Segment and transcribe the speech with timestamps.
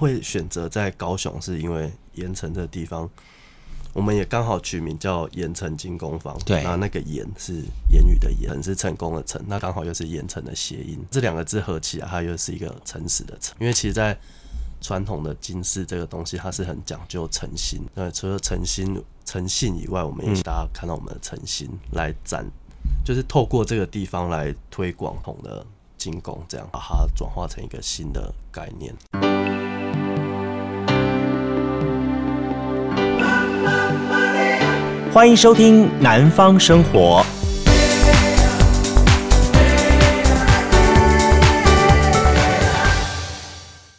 [0.00, 3.06] 会选择在高雄，是因为盐城这个地方，
[3.92, 6.38] 我们也刚好取名叫盐城金工坊。
[6.46, 7.52] 对，那那个盐是
[7.92, 13.54] 言语的盐，是成功的成，那刚好又是盐城的谐音，这两个字合起来，它又是一个诚实的诚。
[13.60, 14.18] 因为其实，在
[14.80, 17.82] 传统的金饰这个东西，它是很讲究诚心。
[17.94, 22.42] 那除了诚心、诚信以外，我们也是大家看到我们的诚心来展，
[23.04, 25.66] 就是透过这个地方来推广红的
[25.98, 29.89] 金工，这样把它转化成一个新的概念。
[35.12, 37.20] 欢迎收听《南方生活》。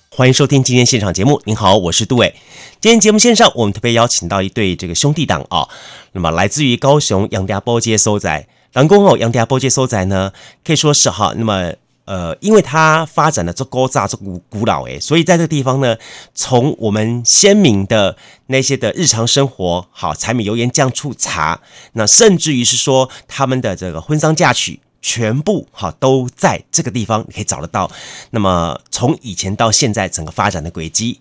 [0.10, 1.42] 欢迎收听今天现场节目。
[1.44, 2.34] 您好，我是杜伟。
[2.80, 5.68] 今天节目线上，我们特别邀请到一对这个兄弟档啊，
[6.14, 10.32] 那么来自于高雄杨家埔街所在，南宫哦杨家埔街所在呢，
[10.64, 11.74] 可以说是哈，那么
[12.12, 15.96] 呃，因为它发展的这古早、这古古老诶，所以在这个地方呢，
[16.36, 21.62] 从我们先民的那些的日常生活，好柴米油盐酱醋茶，
[21.94, 24.82] 那甚至于是说他们的这个婚丧嫁娶。
[25.04, 27.90] 全部哈都在这个地方，你可以找得到。
[28.30, 31.20] 那么从以前到现在，整个发展的轨迹，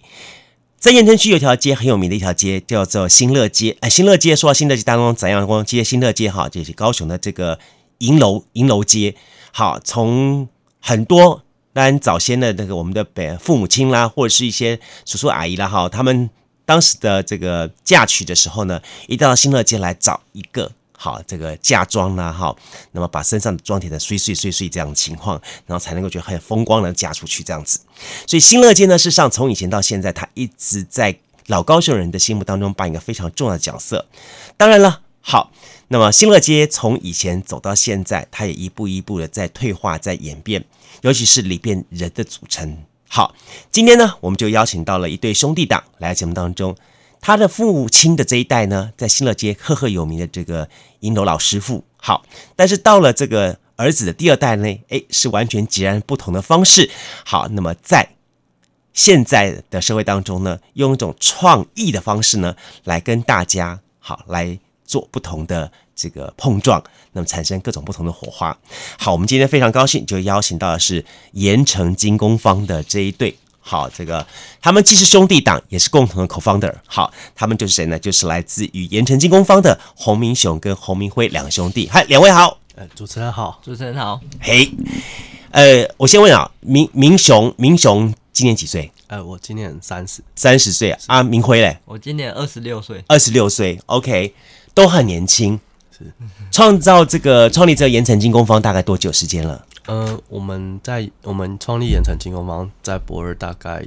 [0.79, 3.79] 在盐城区有条街很有名的一条街，叫做新乐街。
[3.81, 5.83] 哎，新乐街说到新乐街当中怎样光街？
[5.83, 7.59] 新乐街哈，就是高雄的这个
[8.01, 9.15] 银楼银楼街。
[9.51, 10.47] 好，从
[10.81, 11.43] 很多
[11.73, 16.29] 当然早先的那个我们的北父母亲啦，或者是一些叔叔阿姨啦哈，他们
[16.65, 20.73] 当时的这个嫁娶的时候呢，一到新乐街来找一个。
[21.03, 22.55] 好，这个嫁妆啦，哈，
[22.93, 27.81] 那么把身上的妆填的碎碎碎碎这样的情况，然后才能够觉得很风光的嫁出去这样子。
[28.27, 34.05] 所以新乐街呢，事实上从以前到现在，它一直在老高雄人的心目当中扮演一个非常重要的角色。
[34.59, 35.51] 当然了，好，
[35.93, 40.65] 那么新乐街从以前走到现在，它也一步一步的在退化，在演变，
[41.03, 42.85] 尤其是里边人的组成。
[43.09, 43.35] 好，
[43.73, 46.77] 今天呢，我们就邀请到了一对兄弟档来节目当中。
[47.21, 50.69] 他的父亲的这一代呢，在新乐街赫赫有名的这个
[51.01, 52.25] 银楼老师傅，好，
[52.55, 56.89] 但是到了这个儿子的第二代呢，诶，是完全截然不同的方式。
[57.25, 58.11] 好，那么在
[58.93, 64.57] 现在的社会当中呢，用一种创意的方式呢，来跟大家好来
[64.91, 68.59] 做不同的这个碰撞，那么产生各种不同的火花。
[68.99, 73.37] 好，我们今天非常高兴，就邀请到的是盐城精工坊的这一对。
[73.61, 74.27] 好，这个
[74.61, 76.75] 他们既是兄弟党，也是共同的 co-founder。
[76.87, 77.97] 好，他们就是谁呢？
[77.97, 81.89] 就是来自于盐城精工坊的洪明雄跟洪明辉两兄弟。
[81.89, 82.59] 嗨，两位好。
[82.75, 84.21] 呃，主持人好，主持人好。
[84.41, 84.69] 嘿，
[85.53, 88.91] 呃，我先问啊，明明雄，明雄今年几岁？
[89.09, 91.23] 呃，我今年三十，三十岁啊。
[91.23, 91.77] 明辉嘞？
[91.85, 93.79] 我今年二十六岁，二十六岁。
[93.87, 94.33] OK，
[94.81, 95.59] 都很年轻。
[95.91, 96.11] 是，
[96.51, 99.67] 创造这个创立这个盐埕精工坊大概多久时间了？
[99.87, 103.85] 呃，我们在我们创立盐埕精工坊在博尔，大概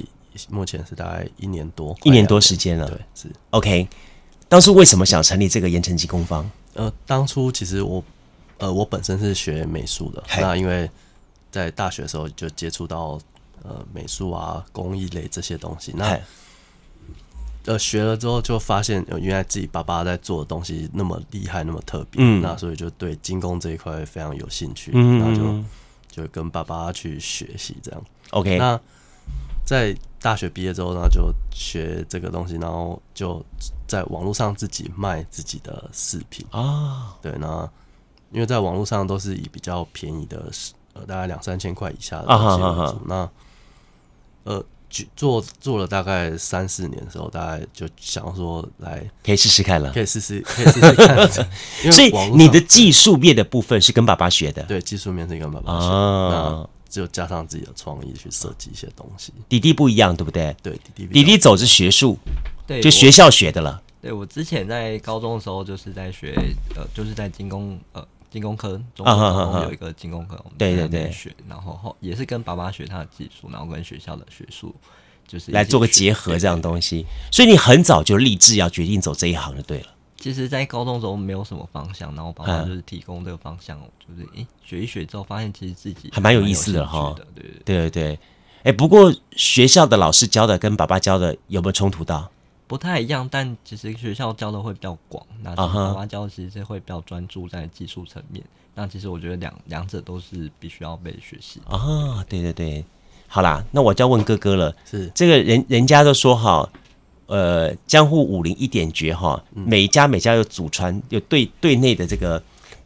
[0.48, 2.86] 目前是大概一年多，一年多时间了。
[2.88, 3.88] 对，是 OK。
[4.48, 6.48] 当初为什么想成立这个盐埕精工坊？
[6.74, 8.02] 呃，当初其实我
[8.58, 10.88] 呃我本身是学美术的，那因为
[11.50, 13.18] 在大学的时候就接触到
[13.62, 16.16] 呃美术啊工艺类这些东西，那
[17.64, 25.64] 呃学了之后就发现原来自己爸爸在做的东西那么厉害，那么特别，嗯，那所以就对精工这一块非常有兴趣，嗯，然后就。
[26.14, 28.56] 就跟爸爸去学习这样，OK。
[28.56, 28.80] 那
[29.66, 33.44] 在大学毕业之后呢，就学这个东西，然后就
[33.88, 37.16] 在网络上自己卖自己的饰品啊。
[37.20, 37.68] 对，那
[38.30, 40.48] 因为在网络上都是以比较便宜的，
[40.92, 43.02] 呃，大概两三千块以下的东西为主。
[43.06, 43.28] 那
[44.44, 44.64] 呃。
[45.16, 51.28] 做做了大概三四年的时候，大概就想说来可以试试看了，可以试试，可以试试看。
[51.90, 59.32] 所以你的技术面的部分是跟爸爸学的，对，技术面是跟爸爸学的，那就加上自己的创意去设计一些东西。
[59.48, 60.54] 弟弟不一样，对不对？
[60.62, 62.18] 对，弟弟弟弟走是学术，
[62.66, 63.82] 对，就学校学的了。
[64.00, 66.34] 对，我之前在高中的时候就是在学，
[66.76, 68.06] 呃，就是在精工，呃。
[68.34, 74.74] 精工科，中学有一个精工科，我们对对对学，然后后也是跟爸爸学他的技术，然后跟学校的学术
[75.24, 77.06] 就是来做个结合这样东西。
[77.30, 79.86] 所以你很早就立志要决定走这一行就对了。
[80.16, 87.14] 其实，在高中的时候没有什么方向，然后爸爸就是提供这个方向，就是诶学一学之后发现其实自己还蛮有意思的哈。
[87.16, 88.18] 对对对对，
[88.64, 92.28] 哎，不过学校的老师教的跟爸爸教的有没有冲突到？
[92.66, 98.42] 不太一样，但其实学校教的会比较广，那爸爸教的其实会比较专注在技术层面。
[98.42, 98.50] Uh huh.
[98.76, 101.78] 那其实我觉得两两者都是必须要被学习啊。
[101.78, 102.84] Oh, 对对对，
[103.28, 104.74] 好啦，那我就要问哥哥了。
[104.90, 106.68] 是这个人人家都说哈，
[107.26, 112.42] 呃，江户武林一点绝哈，每家每家有祖传有对对内的这个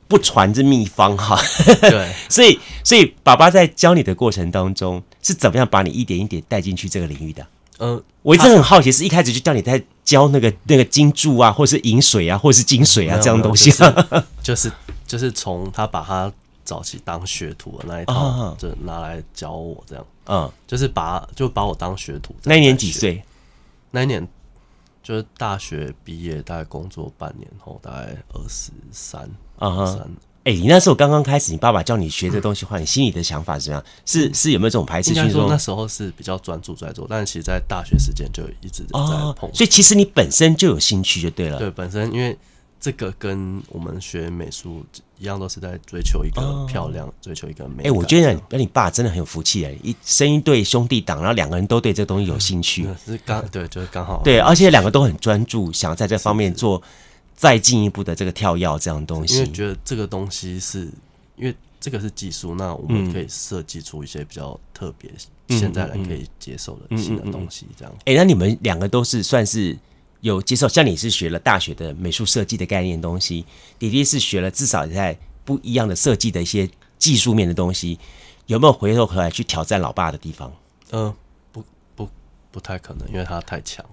[0.06, 1.40] 不传之秘方哈。
[1.81, 7.46] 对， 所以所以爸爸在教你的过程当中是怎么样把你一点一点带进去这个领域的？
[7.78, 14.70] 呃，我一直很好奇，是一开始就叫你在教那个那个金柱啊，或是银水啊，或是金水啊这样东西，啊，就是
[15.06, 16.32] 就是从他把他
[16.64, 22.34] 早期当学徒的那一套，就拿来教我这样，嗯，就是把就把我当学徒。
[22.44, 23.22] 那一年几岁？
[23.90, 24.26] 那一年
[25.02, 30.10] 就是大学毕业，大概工作半年后，大概二十三，二十三。
[30.48, 33.84] 哎、欸，你那时候刚刚开始，你爸爸教你学这东西的话，你心里的想法是怎样？
[34.06, 35.10] 是是有没有这种排斥？
[35.10, 39.50] 应该说那时候是比较专注在做，但是其实，在大学时间就一直在碰、哦。
[39.52, 41.58] 所以其实你本身就有兴趣就对了。
[41.58, 42.34] 对，本身因为
[42.80, 44.82] 这个跟我们学美术
[45.18, 47.82] 一样，都是在追求一个漂亮，哦、追求一个美。
[47.82, 56.80] 哎、欸，我觉得那你爸真的很有福气哎，一生一对兄弟党，然后两个人都对这东西有兴趣， 是刚对，就是刚好对，而且两个都很专注，想要在这方面做
[57.38, 60.90] 再进一步的这个跳跃这样东西，因为觉得这个东西是。
[61.40, 65.08] 因为这个是技术，那我们可以设计出一些比较特别、
[65.46, 67.94] 嗯、现在人可以接受的新的东西，这样。
[67.99, 69.79] 哎、欸，那你们两个都是算是
[70.20, 73.44] 有接受，像你是学了大学的美术设计的概念东西，
[73.79, 76.69] 弟弟是学了至少在不一样的设计的一些
[76.99, 77.96] 技术面的东西，
[78.46, 80.52] 有没有回头回来去挑战老爸的地方？
[80.91, 81.17] 嗯、呃。
[82.58, 83.84] 不太可能，因为他太强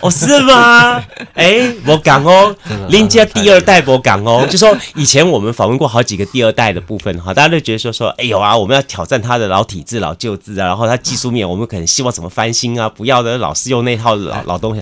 [0.00, 0.94] 哦，是吗？
[1.34, 2.54] 哎、欸，我讲哦，
[2.88, 14.80] 林家第二代我讲哦，就说以前我们访问过好几个第二代的部分哈，大家都觉得说说，哎呦啊，我们要挑战他的老体制、老旧制啊，然后他技术面，我们可能希望怎么翻新啊，不要的老是用那套老老东西。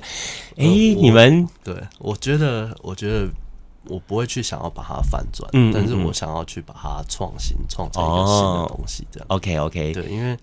[0.59, 3.27] 哎、欸，你们对，我觉得，我觉得
[3.87, 9.27] 我不会去想要把它反转，嗯，但是我想要去把它创新，创造一个新的东西，这样。
[9.31, 10.37] OK OK，对，因为。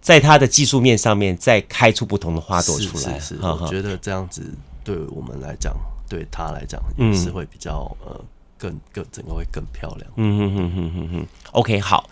[0.00, 3.18] 在他的技术面上面，再开出不同的花朵出来。
[3.18, 4.42] 是，是，是，我觉得这样子
[4.82, 5.76] 对我们来讲，
[6.08, 8.24] 对他来讲也是会比较、嗯、呃，
[8.56, 10.10] 更更整个会更漂亮。
[10.16, 11.26] 嗯哼哼哼哼哼。
[11.52, 12.08] OK，好。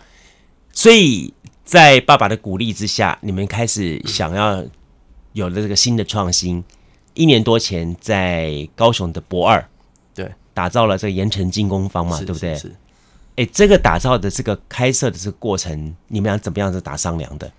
[0.71, 4.63] 所以在爸爸的鼓励之下，你们开始想要
[5.33, 6.63] 有了这个新的创新。
[7.15, 9.67] 一年多前，在高雄的博二，
[10.13, 12.53] 对，打造了这个盐城进攻方嘛，对不对？
[12.53, 12.75] 是。
[13.37, 17.51] 哎，这个打造的这个开设的这个过程，你们俩怎么样子打商量的？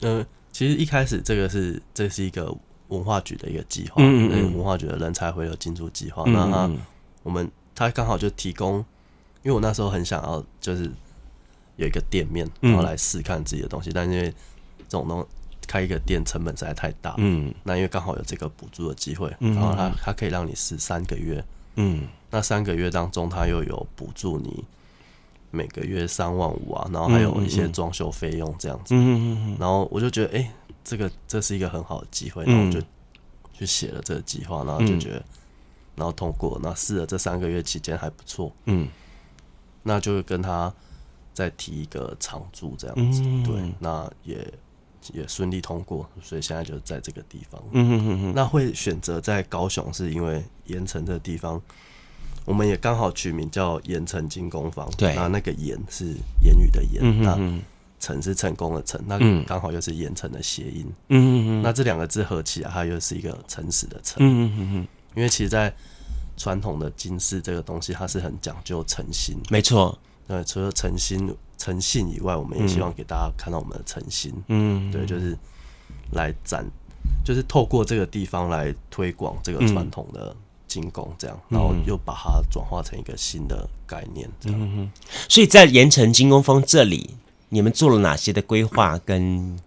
[0.00, 2.54] 嗯，其实一开始这个是这是一个
[2.88, 6.24] 文化局的一个计划，嗯，嗯文化局的人才回流进驻计划。
[6.26, 6.70] 那他
[7.22, 8.78] 我们他刚好就提供，
[9.42, 10.90] 因为我那时候很想要就是
[11.76, 14.30] 有一个店面，然后来试看自己的东西，但是因为
[14.88, 15.26] 这种东
[15.66, 21.42] 开一个店成本实在太大，嗯，那因为刚好有这个补助的机会，然后他他可以让你试三个月，
[21.76, 24.64] 嗯，那三个月当中他又有补助你。
[25.54, 28.94] 每个月三万五啊，然后还有一些装修费用这样子，
[29.58, 30.52] 然后我就觉得，哎，
[30.82, 32.80] 这个这是一个很好的机会，然后我就
[33.52, 35.24] 去写了这个计划，然后就觉得，
[35.94, 38.88] 然后通过，那试了这三个月期间还不错，嗯，
[39.84, 40.74] 那就跟他
[41.32, 44.52] 再提一个长住这样子，对，那也
[45.12, 51.62] 也顺利通过，所以现在就在这个地方，嗯，那会选择在高雄是因为盐城这个地方。
[52.44, 56.04] 我们也刚好取名叫盐城金工坊，对，那那个盐是
[56.42, 57.36] 言语的盐，嗯、那
[57.98, 65.74] 埕是成功的成，那刚好又是盐城的谐音，嗯，那这两个字合起来，它又是一个诚实的诚，嗯嗯嗯，因为其实，在
[66.36, 69.98] 传统的金饰这个东西，它是很讲究诚心，没错，
[70.28, 75.34] 对，除了诚心诚信以外，我们也希望给大家看到我们的诚心，嗯，对，就是
[76.12, 76.62] 来展，
[77.24, 80.36] 就是透过这个地方来推广这个传统的。
[80.66, 84.58] 金工这样，然后又把它转化成一个新的概念，这样。
[84.60, 84.90] 嗯、
[85.28, 87.10] 所以在盐城金工坊这里，
[87.48, 89.58] 你们做了哪些的规划跟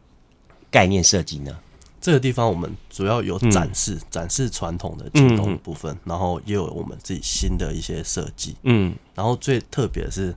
[0.70, 1.58] 概念设计呢？
[2.00, 8.56] 这个地方我们主要有展示，嗯、展示传统的金工的部分，嗯、然后也有我们自己新的一些设计。
[8.64, 10.34] 嗯，然后最特别的是，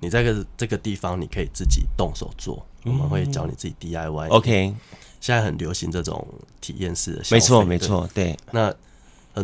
[0.00, 4.28] 你在这个这个地方，你可以自己动手做，嗯、我们会教你自己 DIY。
[4.28, 4.74] OK，
[5.20, 6.26] 现在很流行这种
[6.60, 8.34] 体验式的，没错没错，对。
[8.52, 8.74] 那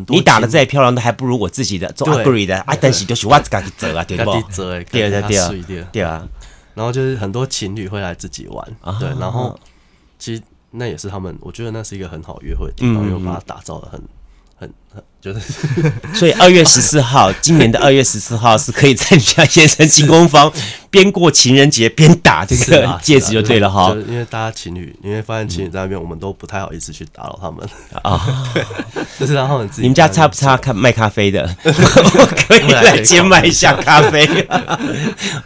[0.08, 2.76] 你打的再漂亮，都还不如我自己的做 upgrade 的啊！
[2.80, 4.32] 但是就是我自己做啊，对不？
[4.84, 5.48] 对对啊
[5.92, 6.28] 对啊！
[6.74, 9.08] 然后就是很多情侣会来自己玩，对。
[9.18, 9.58] 然后
[10.18, 14.00] 其实那也是他们，我觉得那是一个很好约会的地方，因为把它打造的很。
[14.60, 15.40] 很很就是，
[16.14, 20.52] 所以二月十四号，今年的二月十四号是可以在你家盐埕金工坊
[20.90, 23.96] 边过情人节边打这个戒指就对了哈。
[24.06, 27.66] 因为大家情侣，你会发现情侣在那边，我们都不太好意思去打扰他们
[28.02, 28.50] 啊。
[28.52, 28.62] 对，
[29.18, 29.82] 就是让他们自己。
[29.82, 31.46] 你们家差不差看卖咖啡的？
[31.64, 34.26] 可以来兼卖一下咖啡。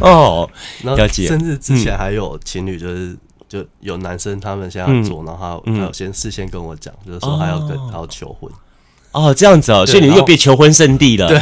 [0.00, 0.48] 哦，
[0.82, 1.28] 了解。
[1.28, 3.16] 甚至之前还有情侣，就是
[3.48, 8.50] 就有男生他们现在做，然后他有先事先跟我讲，就是说他要跟他要求婚。
[9.14, 11.28] 哦，这样子哦，所以你又变求婚圣地了。
[11.28, 11.40] 对，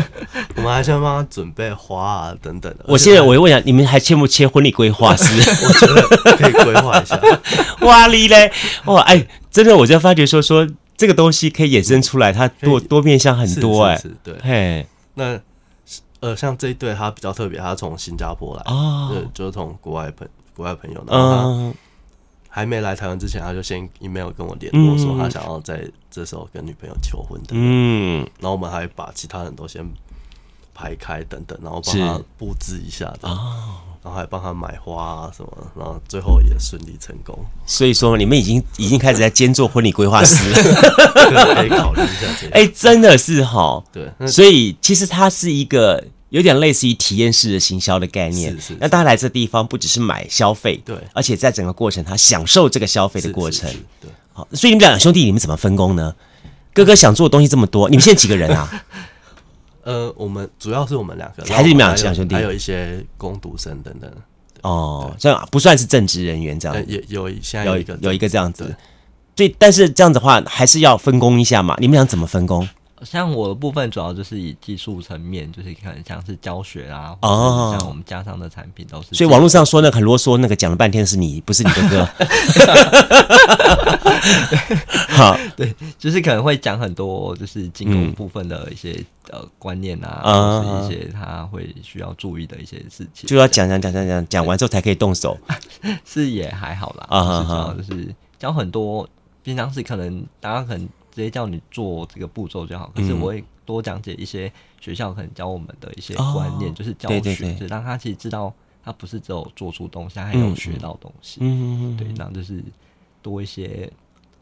[0.56, 2.84] 我们还是要帮他准备花啊等等的。
[2.88, 5.24] 我现在我问一下，你们还签不签婚礼规划 师？
[5.66, 7.20] 我觉得可以规划一下。
[7.86, 8.50] 哇哩嘞，
[8.86, 14.00] 哇哎，真的，我就发觉说说这个东西可以衍生出来，它多多面向很多哎。
[14.24, 15.38] 对，嘿，那
[16.20, 21.72] 呃，像这一对他比较特别，他从新加坡来，哦，对，就是从国外朋国外朋友，然后他。
[22.52, 27.50] 还没来台湾之前，他就先 email 跟我联络，说他想要在这时候跟女朋友求婚的。
[27.52, 29.88] 嗯，然后我们还把其他人都先
[30.74, 33.28] 排开等等，然后帮他布置一下的，
[34.02, 37.38] 然后还帮他买花啊什么，然后最后也顺利成功。
[37.64, 40.56] 所以说，你们已经已经开始在兼做婚礼规划师了，
[41.54, 42.52] 可以考虑一下这个。
[42.52, 46.04] 哎，真的是哈，对，所以其实他是一个。
[46.30, 53.70] 有点类似于体验式的行销的概念，是是是，那大家来这地方不只是买消费，对，而且在整个过程他享受这个消费的过程，
[54.00, 54.10] 对。
[54.32, 56.14] 好，所以你们两兄弟你们怎么分工呢？
[56.72, 58.84] 哥哥想做的东西这么多，你们现在几个人啊？
[59.82, 62.34] 呃，我们主要是我们两个，还是你们两兄弟？
[62.34, 64.10] 还有一些工读生等等。
[64.62, 68.76] 哦，这样不算是正职人员这样子，也有现在有一个有一个这样子，
[69.34, 71.74] 所以但是这样子的话还是要分工一下嘛。
[71.80, 72.68] 你们俩怎么分工？
[73.02, 79.14] 像我的部分主要就是以技术层面，就是可能像是教学啊，哦，像我们家上的产品都是。
[79.14, 82.06] 所以网络上说那个很啰嗦，那个讲了半天是你，不是你的哥。
[85.16, 88.90] 好，对，就是可能会讲很多，就是金融部分的一些、
[89.30, 95.38] 嗯、呃观念啊，或一些他会需要注意的一些事情，就要讲讲讲讲讲讲完之后才可以动手。
[96.04, 99.08] 是也还好啦，啊，主要就是教很多，
[99.42, 100.86] 平常是可能大家可能。
[101.12, 107.20] 直接叫你做这个步骤就好，可是我会多讲解一些学校可能教我们的一些观念，就是教学，
[107.54, 108.52] 就是让他其实知道，
[108.84, 111.38] 他不是只有做出东西，他还有学到东西。
[111.42, 112.62] 嗯嗯对，然后就是
[113.22, 113.90] 多一些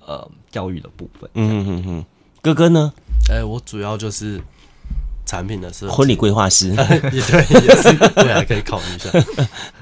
[0.05, 1.29] 呃教育的部分。
[1.35, 2.05] 嗯嗯嗯。
[2.41, 2.93] 哥哥呢？
[3.29, 4.41] 哎，我主要就是
[5.27, 9.11] 产品的是婚礼规划师， 也对，也是未来可以考虑一下。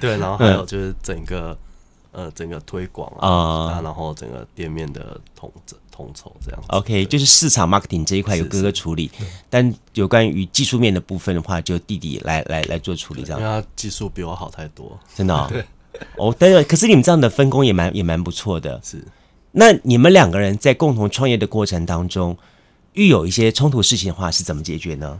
[0.00, 1.57] 对，然后还有就是整个
[2.16, 5.78] 呃整个推广啊，然后整个店面的统整。
[5.96, 9.11] 统筹这样，OK，就是市场 marketing 这一块由哥哥处理，
[9.49, 13.40] 但有关于技术面的部分的话，就弟弟来来来做处理，这样。
[13.40, 15.46] 因为他技术比我好太多，真的、哦。
[15.49, 15.64] 对，
[16.18, 18.78] 哦，但是可是你们这样的分工也蛮也蛮不错的。
[18.85, 19.02] 是，
[19.52, 22.37] 那你们两个人在共同创业的过程当中，
[22.92, 25.18] 遇有一些冲突事情的话，是怎么解决呢？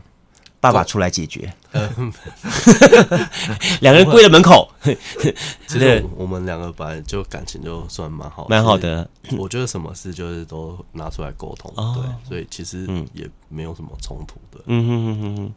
[0.59, 1.51] 爸爸出来解决，
[3.81, 4.71] 两个人跪在门口。
[5.67, 9.07] 其实我们两个本来就感情就算蛮好，蛮好的。
[9.37, 14.63] 我觉得什么事就是都拿出来沟通，对，所以其实也没有什么冲突的。
[14.67, 15.53] 嗯哼哼哼。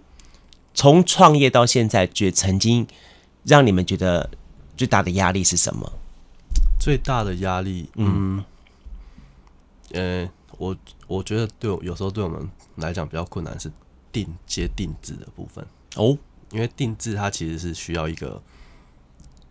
[0.74, 2.86] 从创业到现在，觉曾经
[3.44, 4.28] 让你们觉得
[4.76, 5.92] 最大的压力是什么？
[6.78, 8.44] 最大的压力，嗯，
[9.92, 10.76] 呃，我
[11.06, 13.70] 我觉得对我有时候对我们来讲比较困难是。
[14.12, 15.64] 定接定制的部分
[15.96, 16.16] 哦，
[16.50, 18.40] 因为定制它其实是需要一个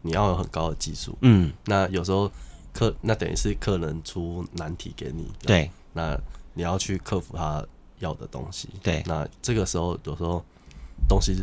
[0.01, 2.31] 你要有很高的技术，嗯，那有时候
[2.71, 6.17] 客那等于是客人出难题给你，对，那
[6.53, 7.63] 你要去克服他
[7.99, 10.43] 要的东西，对，那这个时候有时候
[11.07, 11.35] 东西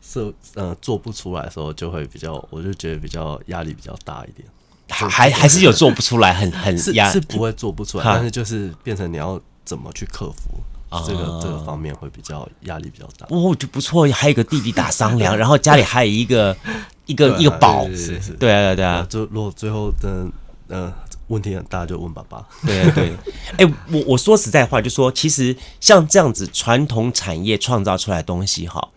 [0.00, 4.48] 是呃做不出来的时候，就会比较，我就觉得比较压力比较大一点，
[4.88, 10.62] 还还还是有做不出来，很很压是不会做不出来，但是就是变成你要怎么去克服。
[11.06, 14.06] 这个这个方面会比较压力比较大哦，就不错。
[14.12, 16.56] 还有一个弟弟打商量， 然后家里还有一个
[17.06, 19.04] 一个一个宝，是是，对啊对啊。
[19.08, 20.26] 就如果最后的
[20.68, 20.92] 呃
[21.28, 22.46] 问题很大，就问爸爸。
[22.64, 23.12] 对对。
[23.58, 28.88] 哎，我我说实在话，就说其实像这样子传统产业创造出来东西哈，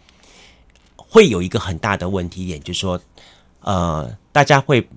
[0.95, 2.99] 会有一个很大的问题点，就是说
[3.61, 4.87] 呃，大家会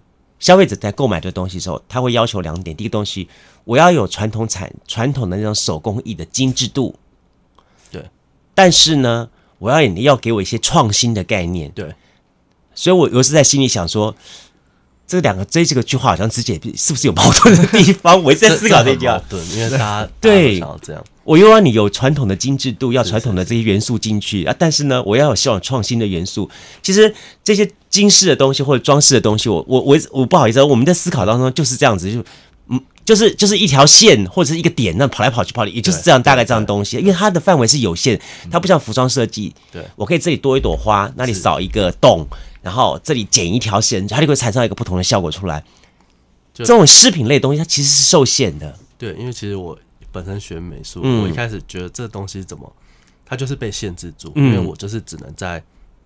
[0.41, 3.29] 消费者在购买这东西的时候，他会要求两点，第一个东西。
[3.65, 6.97] 我要有传统产传统的那种手工艺的精致度，
[7.93, 8.05] 对。
[8.55, 9.29] 但是呢，
[9.59, 11.95] 我要你要给我一些创新的概念，对。
[12.75, 14.17] 所以我有时在心里想说，
[15.11, 18.23] 这两个这这个句话好像之间是不是有矛盾的地方？
[18.23, 20.63] 我一直在 思考这句话，矛盾，因为大家对
[21.25, 24.55] 我又要你有传统的精致度，要传统的这些元素进去啊。
[24.57, 26.49] 但是呢，我要有希望创新的元素。
[26.81, 27.13] 其实
[27.43, 32.21] 这些金饰的东西或者装饰的东西，我我我我不好意思，我们在思考当中就是这样子就。
[32.69, 42.25] 嗯就是就是一条线或者是一个点，那跑来跑去跑来，也就是这样大概这样东西，因为它的范围是有限，它不像服装设计，对，我可以这里多一朵花，那里少一个洞，
[42.63, 45.65] 然后这里剪一条线，它就会产生一个不同的效果出来。
[46.53, 48.79] 这种饰品类的东西，它其实是受限的。
[48.99, 49.79] 对，因为其实我
[50.13, 52.73] 本身学美术，我一开始觉得这东西怎么，
[53.25, 55.63] 它就是被限制住，因为我就是只能在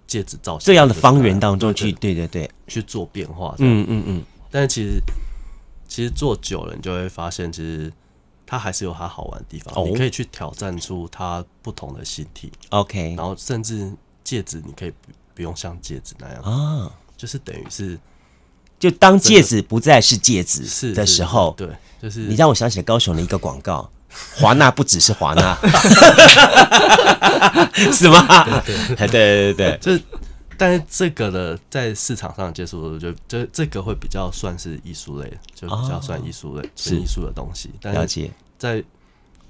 [0.06, 3.54] 戒指造型这样的方圆当中去，对对对，去做变化。
[3.58, 5.00] 嗯嗯嗯，但是其实。
[5.86, 7.92] 其实做久了，你就会发现，其实
[8.46, 9.72] 它还是有它好玩的地方。
[9.76, 12.50] 哦、你可以去挑战出它不同的形体。
[12.70, 13.92] OK，然后甚至
[14.24, 14.92] 戒指，你可以
[15.34, 16.42] 不不用像戒指那样。
[16.42, 17.98] 啊，就是等于是，
[18.78, 21.68] 就当戒指不再是戒指的时候，对，
[22.00, 23.90] 就是你让我想起了高雄的一个广告，
[24.36, 25.56] 华纳不只是华纳，
[27.92, 28.44] 是吗？
[28.64, 29.08] 对对对。
[29.08, 30.02] 对对对，就是。
[30.56, 36.94] 但是这个的在市场上接触度，就就这个会比较算是艺术类，就比较算艺术类，是。
[36.94, 37.70] 艺术的东西。
[37.82, 38.80] 但是在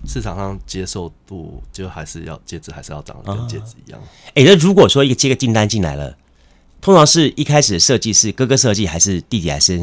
[0.06, 4.00] 市场上接受度，就还是要戒指还是要长得跟戒指一样。
[4.28, 6.16] 哎、欸，那如果说一个接个订单进来了，
[6.80, 9.78] 通常是一开始设计是哥哥设计，还是弟弟还是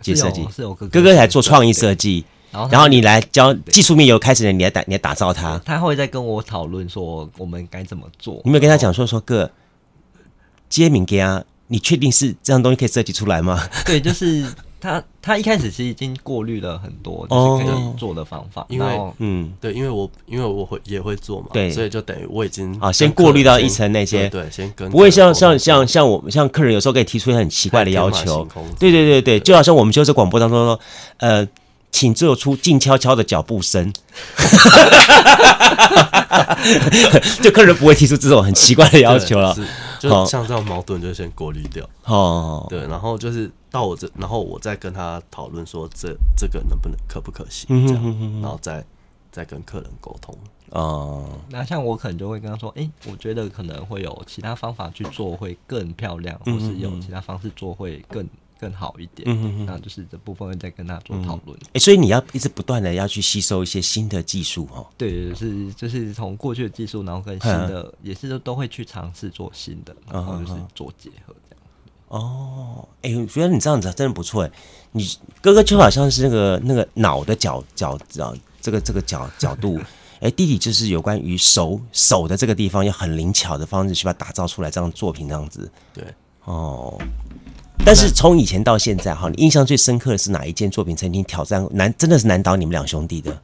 [0.00, 0.46] 接设计？
[0.54, 5.58] 是我哥哥哥来做创意设计，然后然后你来教技术面，有开始你来打你来打造他。
[5.64, 8.34] 他会再跟我讨论说我们该怎么做。
[8.44, 9.50] 你有没有跟他讲说说哥？
[10.70, 13.68] 接敏给啊，你确定是这样东西可以设计出来吗？
[13.86, 14.44] 对，就是
[14.84, 18.66] 他，他一开始是已经过滤了很多，就是可以做的方法。
[18.68, 28.46] 因为，嗯，对，因为我因为我会也会做嘛，对，所以就等于我已经啊，先过滤到一层那些，对，先跟不会像像像像我们像客人有时候可以提出很奇怪的要求，
[28.78, 30.80] 对对对对，就好像我们就是广播当中说，
[31.16, 31.48] 呃，
[31.94, 33.90] 请做出静悄悄的脚步声，
[37.40, 39.56] 就客人不会提出这种很奇怪的要求了。
[40.00, 41.88] 就像这样矛盾就先过滤掉。
[42.02, 48.84] 哦，对，然后就是到我这，然后我再跟他讨论说这这个能不能可不可行，这样，然后再
[49.30, 50.36] 再跟客人沟通。
[50.70, 51.28] 哦。
[51.48, 58.28] 那像我可能就会跟他说，哎，我觉得可能会有其他方法去做会更漂亮，或是有其他方式做会更
[58.64, 59.28] 更好一点。
[59.28, 61.58] 嗯，那就是这部分会再跟他做讨论。
[61.74, 64.86] 哎，所以你要一直不断的要去吸收一些新的技术哦。
[64.96, 71.62] 对，是就是从过去的技术，然后跟新的也是都都会去尝试做新的，然后就是做结合这样。
[72.08, 74.50] 哦，哎，我觉得你这样子真的不错哎。
[74.92, 75.06] 你
[75.42, 79.78] 哥哥就好像是那个那个脑的角角角这个这个角 角度，
[80.20, 85.70] 哎，弟弟就是有关于手手的这个地方，要很灵巧的方式去把它打造出来，这样作品这样子。
[85.92, 86.02] 对，
[86.44, 86.98] 哦。
[87.82, 93.40] 但是从以前到现在哈，你印象最深刻的是哪一件作品曾经挑战难，真的是难倒你们两兄弟的？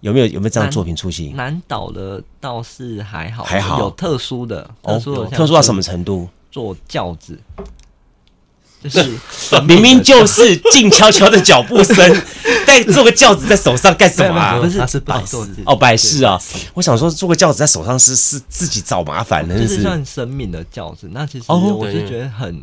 [0.00, 1.34] 有没有有没有这样的作品出现？
[1.34, 3.78] 难倒的倒是还好，还好。
[3.78, 6.28] 有特殊的，特殊的、哦、特殊到什么程度？
[6.50, 7.38] 做轿子，
[8.88, 9.18] 就是
[9.66, 12.22] 明明就是静悄悄的脚步声，
[12.66, 14.58] 但做个轿子在手上干什么啊？
[14.60, 16.40] 不是，他是摆饰哦，摆饰啊！
[16.74, 21.08] 我想说，做个轿子在手上是是自己找麻烦的，就是算生命的轿子。
[21.12, 22.62] 那其实我是觉得很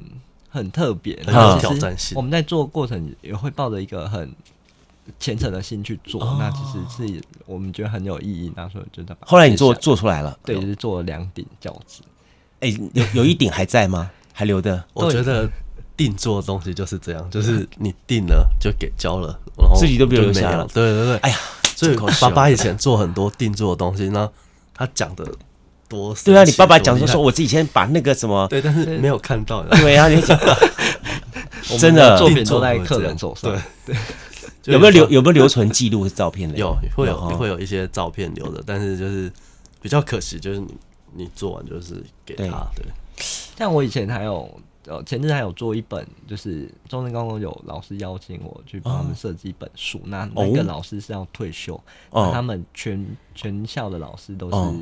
[0.49, 2.15] 很特别，很挑战性。
[2.15, 4.31] 我们在做过程也会抱着一个很。
[5.19, 8.53] 虔诚的心去做，哦、那其实是我们觉得很有意义。
[8.55, 12.01] 那时候就在后来你做做出来了，对，就是做了两顶轿子。
[12.59, 14.09] 哎、欸，有有一顶还在吗？
[14.31, 14.81] 还留的？
[14.93, 15.49] 我觉得
[16.03, 20.67] 定做的东西就是这样，就是你定了就给交了，然后自己都不留下了。
[20.73, 21.37] 对对对，哎呀，
[21.75, 24.29] 所以爸爸以前做很多定做的东西，那
[24.73, 25.25] 他讲的
[25.87, 26.15] 多。
[26.23, 29.63] 对啊，你爸爸讲说说，我自己先把那个什么，对，但是没有看到。
[29.77, 30.21] 对啊，你
[31.77, 33.51] 真的作品都在客人手上。
[33.51, 33.95] 对对。
[34.65, 36.55] 有没有留有没有留存记录的照片的？
[36.55, 39.31] 有，会有会有一些照片留的，但是就是
[39.81, 40.67] 比较可惜，就是你
[41.15, 42.63] 你做完就是给他。
[42.75, 42.85] 对，
[43.57, 44.47] 像我以前还有
[44.85, 54.79] 呃前阵还有做一本，就是中正高中有老师邀请我去帮他们设计一本书，那那个老师是要退休，那他们全全校的老师都是。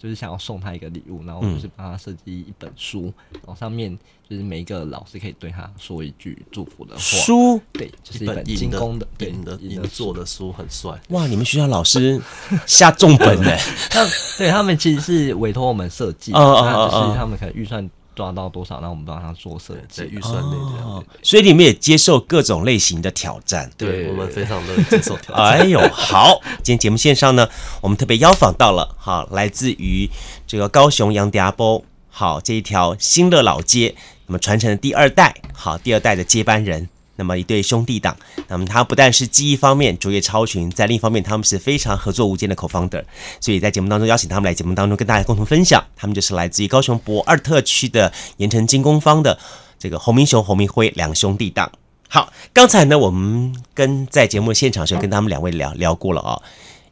[0.00, 3.94] 就是想要送他一个礼物，然后就是帮他设计一本书，嗯、然后上面
[4.26, 6.98] 就是每一个老师可以对他说一句祝福的话。
[6.98, 10.98] 书对，就是一本精工的、银的、银做的书，很帅。
[11.10, 12.18] 哇，你们学校老师
[12.66, 13.54] 下重本呢？
[13.92, 14.02] 他
[14.38, 17.86] 对他们其实是委托我们设计，那就是他们可能预算。
[18.14, 23.70] 抓到多少，那我们帮他做设计，预算内的、哦，所以你们也接受各种类型的挑战。
[23.78, 25.44] 对，我们非常乐意接受挑战。
[25.58, 27.48] 哎呦，好，今天节目线上呢，
[27.80, 30.10] 我们特别邀访到了，好，来自于
[30.46, 33.94] 这个高雄杨家波，好，这一条新乐老街，
[34.26, 36.88] 那么传承的第二代，好，第二代的接班人。
[37.20, 38.16] 那么一对兄弟档，
[38.48, 43.04] 那么他不但是技艺方面卓越超群，在另一方面他们是非常合作无间的 co-founder，
[43.42, 49.38] 所以在节目当中邀请他们来节目当中跟大家共同分享，他们就是来自于高雄博二特区的盐城精工坊的
[49.78, 51.70] 这个侯明雄、侯明辉两兄弟档。
[52.08, 56.40] 好，刚才呢我们跟在节目现场时候跟他们两位聊聊过了啊、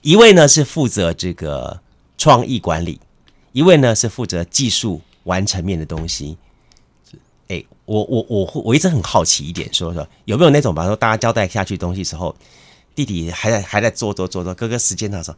[0.02, 1.80] 一位呢是负责这个
[2.18, 3.00] 创意管理，
[3.52, 6.36] 一位呢是负责技术完成面的东西。
[7.88, 12.36] 哎、欸，我我会我一直很好奇一点，说说有没有那种，比方说大家交代下去东西时候，
[12.94, 15.36] 弟弟还在还在做做做做，哥哥时间的时候，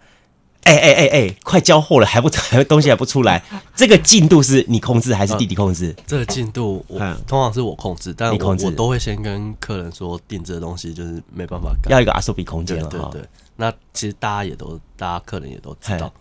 [0.65, 3.43] 哎、哎哎哎哎，快交货了，还不 还东西还不出来，
[3.77, 5.95] 这个进度是你控制还是弟弟控制？
[5.97, 12.89] 呃、这个进度我、嗯、通常是我控制，但我我都会先跟客人说，定制的东西就是没办法改，要一个阿苏比空间了。
[12.89, 16.13] 对对对，那其实大家也都，大家客人也都知道，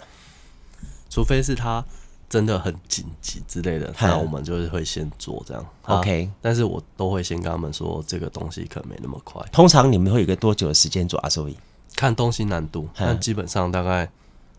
[1.09, 1.83] 除非是他
[2.29, 5.65] 真的很紧急之类的，那我们就是会先做这样。
[5.83, 9.43] OK，但是我都会先跟他们说，这个东西可能没那么快。
[9.51, 11.57] 通常你们会有个多久的时间做阿苏比？
[11.95, 14.09] 看东西难度，但基本上大概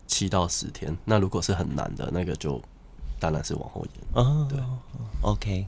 [0.05, 0.95] 七到十天。
[1.05, 2.61] 那如果是很难的，那个就
[3.19, 4.05] 当然是往后延。
[4.13, 4.59] 哦，对
[5.21, 5.65] ，OK。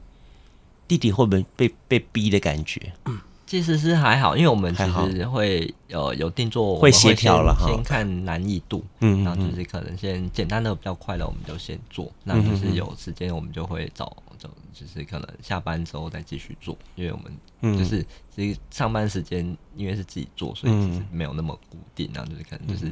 [0.85, 2.91] 弟弟会不会被被逼的感觉？
[3.53, 7.67] 其实是还好，因为我们其实会呃有定做，会协调了哈。
[7.67, 12.11] 先看难易度，嗯，然后就是可能先简单的比较快的，我们就先做。
[12.23, 17.31] 那就是有时间，我们就会找，就就是可能下班之后再继续做，因为我们。
[17.61, 18.03] 嗯，就是
[18.35, 22.91] 其实上班时间因为是自己做，所以其实没有那么固定，然后就是可能就是。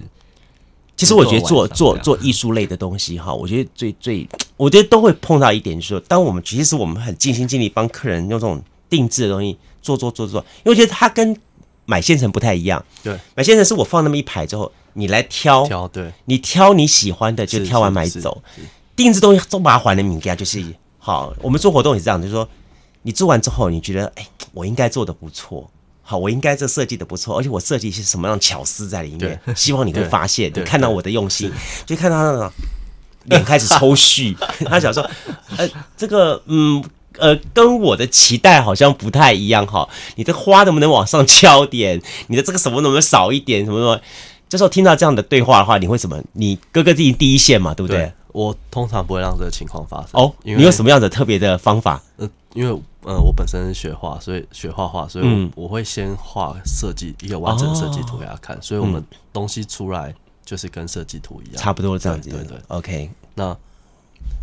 [0.96, 11.36] 其实我觉得做做做艺术类的东西哈，我觉得最最，我觉得都会碰到一点，就是说，当我们其实我们很尽心尽力帮客人用这种定制的东西做做做做，因为我觉得它跟
[11.86, 12.84] 买现成不太一样。
[13.04, 18.42] 对，买现成是我放那么一排之后，你来挑，挑对，你挑你喜欢的就挑完买走。
[18.96, 20.64] 定制东西都麻烦的物件就是
[21.00, 22.48] 好，我们做活动也是这样，就是说。
[23.04, 25.68] 你做完之后，你觉得哎，我应该做的不错，
[26.04, 31.52] 好，我应该这设计的不错，而且我设计一些什么样巧思在里面，希望你会发现，你看到我的用心，
[31.84, 32.52] 就看到他那种
[33.24, 34.38] 脸开始抽蓄，
[34.70, 35.02] 他想说，
[35.58, 35.68] 呃，
[35.98, 36.84] 这个，嗯，
[37.18, 42.02] 呃，跟我的期待好像不太一样哈，你的花能不能往上翘点？
[42.28, 43.66] 你的这个什么能不能少一点？
[43.66, 44.02] 什么什么？
[44.50, 46.22] 这时候听到这样的对话的话，你会什么？
[46.34, 47.98] 你哥哥自己第一线嘛，对不对？
[47.98, 50.34] 对我通常不会让这个情况发生哦。
[50.44, 52.02] 你有什么样的特别的方法？
[52.18, 52.82] 呃，因为。
[53.04, 60.14] 呃，我本身是学画，所以学画画，所以我我会先画设计一个完整设计图给他看，所以我们东西出来
[60.46, 62.30] 就是跟设计图一样，差不多这样子。
[62.30, 63.10] 对对，OK。
[63.34, 63.58] 那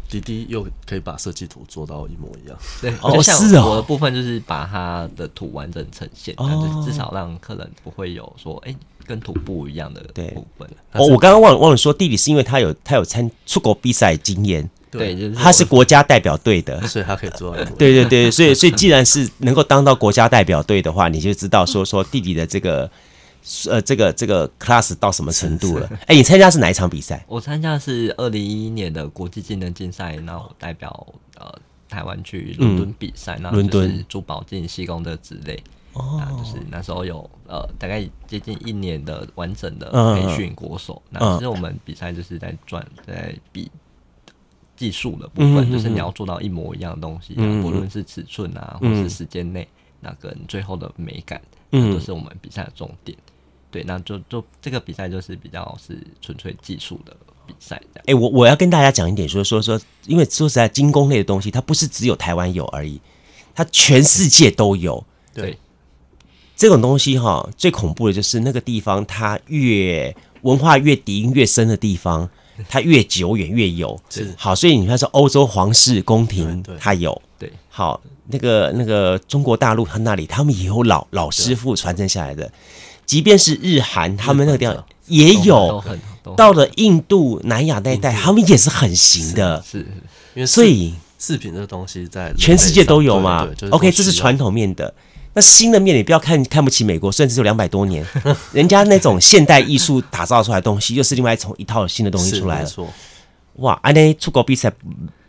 [0.08, 2.58] 弟弟又可以把设计图做到一模一样。
[2.80, 3.70] 对，哦，是哦。
[3.70, 8.74] 我的部分就是把它的图完整呈现，就是至少让客人不会有说，哎，
[9.06, 10.00] 跟图不一样的
[10.34, 10.68] 部分。
[10.92, 14.68] 哦，我刚刚忘了忘了说，弟弟是因为他有他有参出国比赛经验。
[14.90, 17.54] 对，就是他是国家代表队的，所以他可以做。
[17.76, 22.90] 对对对，所以所以既然是能够当到国家代表队的话，你就知道说说弟弟的这个
[23.68, 25.88] 呃这个这个 class 到什么程度了。
[26.02, 27.24] 哎、欸，你参加是哪一场比赛？
[27.28, 31.06] 我参加是二零一一年的国际技能竞赛，然后代表
[31.38, 31.52] 呃
[31.88, 35.62] 台湾去伦敦比赛，那伦敦珠宝金西工的之类。
[35.94, 41.02] 哦，就是那时候有呃大概接近一年的完整的培训国手。
[41.10, 43.70] 嗯、那其实我们比赛就是在转在比。
[44.76, 49.66] 技术的部分就是你要做到一模一样的东西，嗯、不论是尺寸啊，嗯、或是时间内，
[49.98, 53.16] 那跟最后的美感，嗯，都是我们比赛的重点。
[53.70, 57.80] 对，那就就这个比赛就是比较是纯粹技术的比赛。
[57.96, 63.00] 哎、欸，我我要跟大家讲一点，说说说，因为说实在，精工类的东西，它不是只有台湾有而已，
[63.54, 65.04] 它全世界都有。
[65.34, 65.58] 对，对
[66.56, 72.28] 这种东西哈，最恐怖的就是那个地方，它越文化越底蕴越深的地方。
[72.68, 82.50] 它越久远越有是好，所以你看说欧洲皇室宫廷它有对好，那个那个中国大陆他那里他们也有老老师傅传承下来的，
[83.06, 85.82] 即便是日韩他们那个地方也有，
[86.36, 89.78] 到了印度南亚那一带他们也是很行的，是，
[90.34, 94.92] 因为所以饰品这个东西在全世界都有嘛，OK 这是传统面的。
[95.34, 98.04] 那新的面，你不要看看不起美国，甚至有两百多年，
[98.52, 102.70] 人家那种现代艺术打造出来的东西，又是另外一种一套新的东西出来了。
[103.56, 104.72] 哇，安内出国比赛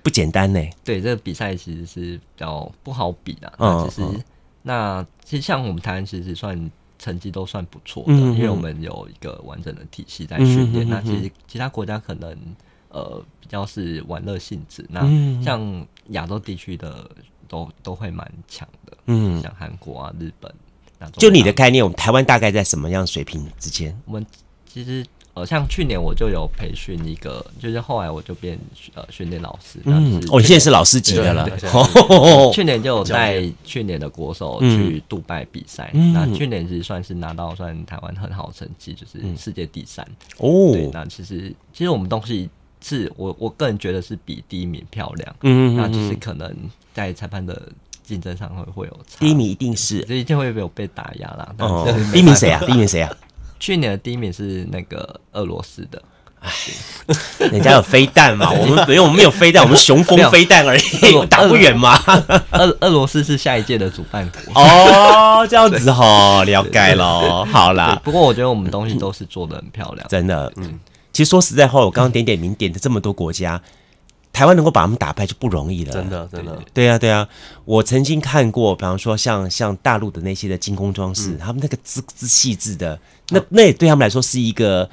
[0.04, 0.60] 不简单呢。
[0.84, 3.54] 对，这个比赛其实是比较不好比的。
[3.60, 4.26] 嗯，其实
[4.62, 10.88] 那其实像我们台湾，其实算成绩都算不错的，因为我们有一个完整的体系在训练。
[10.88, 12.38] 那其实其他国家可能
[12.90, 14.86] 呃比较是玩乐性质。
[14.90, 15.02] 那
[15.44, 17.10] 像亚洲地区的。
[17.50, 20.54] 都都会蛮强的，嗯，像韩国啊、日本，
[21.14, 24.00] 就你的概念，我们台湾大概在什么样水平之间？
[24.06, 24.24] 我们
[24.68, 25.04] 其实
[25.34, 28.60] 呃，像去年我就有培训一个，就是后来我就变
[28.94, 31.50] 呃训练老师，嗯，哦，你现在是老师级的了。
[32.54, 40.06] 去年就有带去年的国手去杜拜比赛，那去年其实算是拿到算台湾很好的成绩，就是世界第三。
[40.38, 42.50] 哦，对，那其实其实我们东西
[42.82, 46.54] 是我我个人觉得是比第一名漂亮，嗯，那就是可能。
[46.92, 47.70] 在裁判的
[48.04, 51.56] 竞争上会会有差，第一名一定是，这一定会有被打压啦。
[51.60, 52.62] 哦，第一名谁啊？
[52.66, 53.16] 第一名谁啊？
[53.60, 56.02] 去年的第一名是那个俄罗斯的，
[56.40, 56.50] 哎，
[57.52, 62.02] 人家有飞弹嘛， 我们因为我们没有飞弹，我们雄风飞弹而已，打不远嘛。
[62.52, 68.00] 俄俄罗斯是下一届的主办国哦，这样子哦，了解了，好啦。
[68.04, 70.80] 不过我觉得我们东西都是做的很漂亮，真的，嗯。
[71.12, 73.62] 其实说实在话，我刚刚点点名点的这么多国家，
[74.32, 75.92] 台湾能够把他们打败就不容易了。
[75.92, 76.58] 真的，真的。
[76.74, 77.28] 对呀、啊，对呀、啊。
[77.66, 82.98] 我曾经看过，比方说像像大陆的那些的精工装饰，嗯、他们那个之之细致的，
[83.30, 84.90] 那那也对他们来说是一个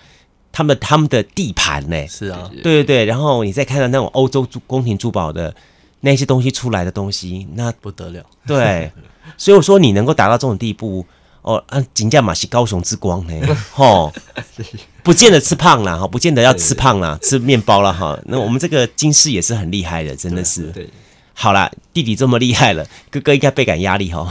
[0.53, 2.07] 他们他们的地盘呢。
[2.09, 3.05] 是啊，对对对。
[3.05, 5.55] 然后你再看到那种欧洲宫廷珠宝的
[6.01, 8.25] 那些东西出来的东西，那不得了。
[8.47, 8.91] 对，
[9.37, 11.05] 所以我说你能够达到这种地步。
[11.43, 14.13] 哦，啊，金价嘛是高雄之光呢，吼，
[15.05, 18.19] 不见得吃胖了哈，不见得要吃胖了，吃面包了哈。
[18.27, 20.63] 那我们这个金饰也是很厉害的，真的是。
[20.73, 20.91] 对，对
[21.35, 24.29] 好啦，弟弟这么厉害了，哥哥应该倍感压力哈。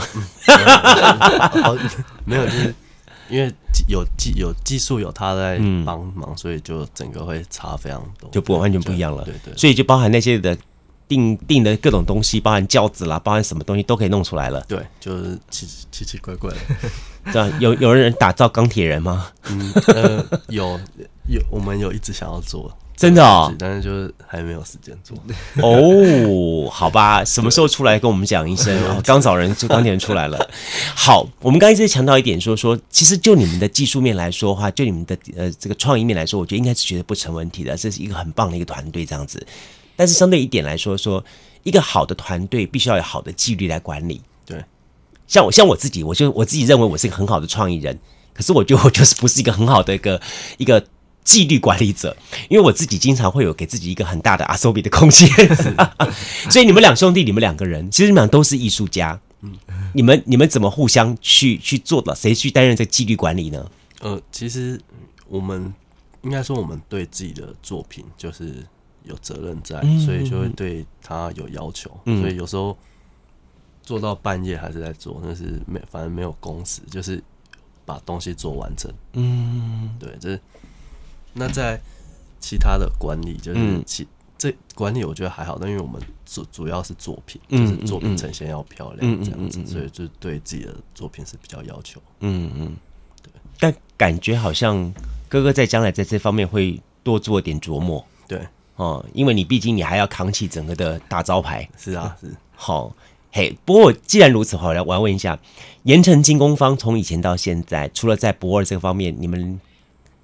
[2.26, 2.74] 没有，就是
[3.28, 3.52] 因为
[3.88, 9.24] 有技有技术有他在帮忙，所以就整个会差非常多，就不完全不一样了。
[9.24, 10.56] 对对，所以就包含那些的。
[11.08, 14.60] 定定的各种东西，包含轿子啦，包含什么东西都可以弄出来了。
[14.62, 16.56] 对，就是奇奇奇怪怪的。
[17.32, 19.30] 这样有有人打造钢铁人吗？
[19.48, 20.76] 嗯，呃，有
[21.28, 25.16] 有，我们有一直想要做，真的哦，但是就是还没有时间做。
[25.62, 28.74] 哦，好吧，什么时候出来跟我们讲一声？
[29.04, 30.50] 刚找人就当天出来了。
[30.94, 37.76] 好，我们刚才一直强调一点说，说说其实就你们的技术面来说的话，就你们的呃这个创意面来说，我觉得应该是绝对不成问题的。
[37.76, 39.46] 这是一个很棒的一个团队，这样子。
[39.94, 41.22] 但是相对一点来说，说
[41.64, 44.22] 一个好的团队必须要有好的纪律来管理。
[44.46, 44.64] 对，
[45.26, 47.98] 像我像我自己，我就我自己认为我是一个很好的创意人，
[48.32, 50.20] 可是我觉得我就是不是一个很好的一个
[50.56, 50.82] 一个
[51.26, 52.16] 纪律管理者，
[52.48, 55.28] 因为我自己经常会有给自己一个很大的阿苏比的空间。
[56.48, 59.20] 所以你们两兄弟，你们两个人，其实你们俩都是艺术家。
[59.42, 59.52] 嗯，
[59.92, 62.14] 你们你们怎么互相去去做的？
[62.14, 63.70] 谁去担任这个纪律管理呢？
[64.00, 64.80] 呃，其实
[65.28, 65.74] 我们
[66.22, 68.64] 应该说，我们对自己的作品就是。
[69.08, 72.76] 有责任在，所以就会对他有要求，嗯、所以有时候
[73.80, 77.22] 做到半夜还是在做，但是没反正没有工时，就是
[77.84, 78.92] 把东西做完整。
[79.12, 80.36] 嗯，对，这
[81.36, 81.80] 那在
[82.40, 84.06] 其他的管理，就是其、嗯、
[84.38, 92.00] 这管理我觉得还好，但因为我们主主要是作品，就是作品呈现要漂亮这样子，所以就对自己的作品是比较要求。
[92.20, 92.76] 嗯嗯，
[93.22, 94.92] 对，但感觉好像
[95.28, 98.04] 哥哥在将来在这方面会多做点琢磨。
[98.26, 98.40] 对。
[98.76, 102.94] 哦，因为你毕竟你还要扛起整个的大招牌，是啊， 是好
[103.32, 103.56] 嘿。
[103.64, 105.38] 不过既然如此，好来我要问一下，
[105.84, 109.58] 盐城进攻方从以前到现在，除了在博二这个方面，你们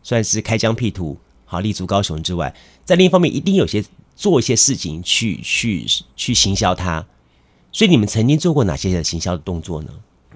[0.03, 3.85] 算是开疆辟土，好立足高雄之外，在另一方面一定有些
[4.17, 5.87] 做一些事情去去
[6.17, 7.05] 去行销它。
[7.71, 9.91] 所以你们曾经做过哪些的行销的动作呢？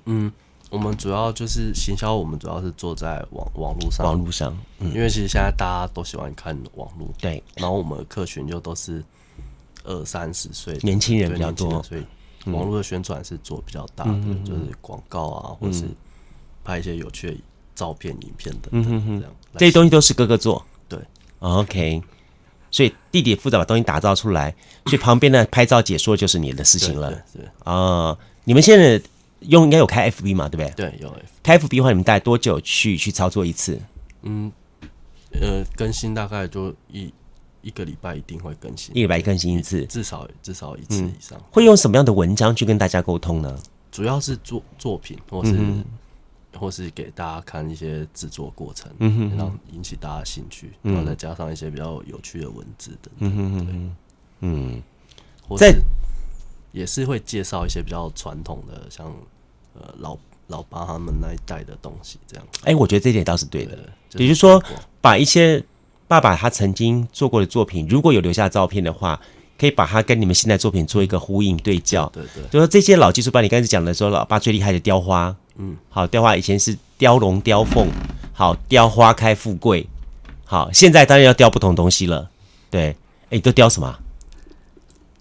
[0.07, 0.33] 嗯。
[0.69, 9.03] 我们主要就是行销，我们主要是做在网网络上，网络上，嗯，因为其实现在大家都喜欢看网络，对，然后我们的客群就都是
[9.85, 12.05] 二三十岁年轻人比较多，所以
[12.51, 15.85] 网络的宣传是做比较大的，嗯、就是广告啊，或是
[16.65, 17.37] 拍一些有趣的
[17.77, 20.99] 照片、影片等等，嗯、这样这些东西都是哥哥做，对
[21.39, 22.03] ，OK，
[22.73, 24.53] 所以弟弟负责把东西打造出来，
[24.87, 29.01] 所以旁边的拍照解说就是你的事情了，对，啊、呃，你们现在。
[29.41, 30.91] 用应该有开 FB 嘛，对不对？
[30.91, 31.15] 对，有。
[31.43, 33.79] 开 FB 的话，你们大概多久去去操作一次？
[34.23, 34.51] 嗯，
[35.31, 37.13] 呃，更新大概就一
[37.61, 41.39] 一个礼拜一定会更新，一个礼拜更新一次，至少至少一次以上。
[41.39, 41.45] 嗯。
[41.53, 43.57] 会用什么样的文章去跟大家沟通呢？
[43.93, 45.53] 主要是作作品，或是、
[46.57, 53.29] 或是给大家看一些制作过程，嗯哼哼，然后引起大家兴趣，然后再加上一些比较有趣的文字等等。
[53.29, 53.75] 嗯哼哼，对，
[54.41, 54.83] 嗯，
[55.49, 55.81] 或是。
[56.73, 59.07] 也是会介绍一些比较传统的，像
[59.73, 60.15] 呃老
[60.49, 62.47] 老爸他们那一代的东西，这样。
[62.65, 63.75] 哎、欸，我觉得这一点倒是对的。
[63.75, 64.63] 对就是、也就是说，
[65.01, 65.65] 把一些
[66.07, 69.19] 爸爸他曾经做过的作品，如果有留下照片的话，
[69.59, 72.11] 可以把它跟你们现在作品做一个呼应对照。
[72.13, 72.49] 对，对对。
[72.51, 77.89] 就说这些老技术班，你刚才讲的说，老爸最厉害的雕花，嗯，好，雕花以前是雕龙雕凤，
[78.33, 79.87] 好，雕花开富贵，
[80.45, 82.31] 好，现在当然要雕不同东西了。
[82.71, 82.97] 对，哎、
[83.31, 83.99] 欸，都雕什么？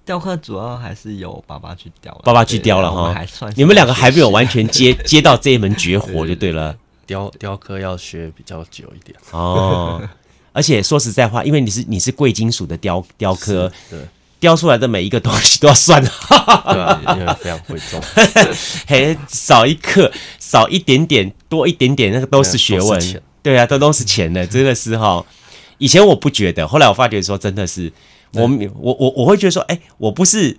[0.05, 3.25] 雕刻主要还是由爸爸去雕，爸爸去雕了哈。
[3.55, 6.77] 你们两个还没有完全接 接到这一门绝活就对了。
[7.07, 10.01] 雕雕刻要学比较久一点哦，
[10.53, 13.99] 而且说实在话，因为你是你是贵金属的雕雕刻，对，
[14.39, 18.01] 雕出来的每一个东西都要算， 对啊，因为非常贵重，
[18.87, 25.23] 嘿，少一克少一点点多一点点，那个都是学问，对啊，都都是钱的，真的是哈。
[25.77, 27.91] 以前我不觉得，后来我发觉说真的是。
[28.33, 28.41] 我
[28.81, 30.57] 我我我会觉得说，哎、欸，我不是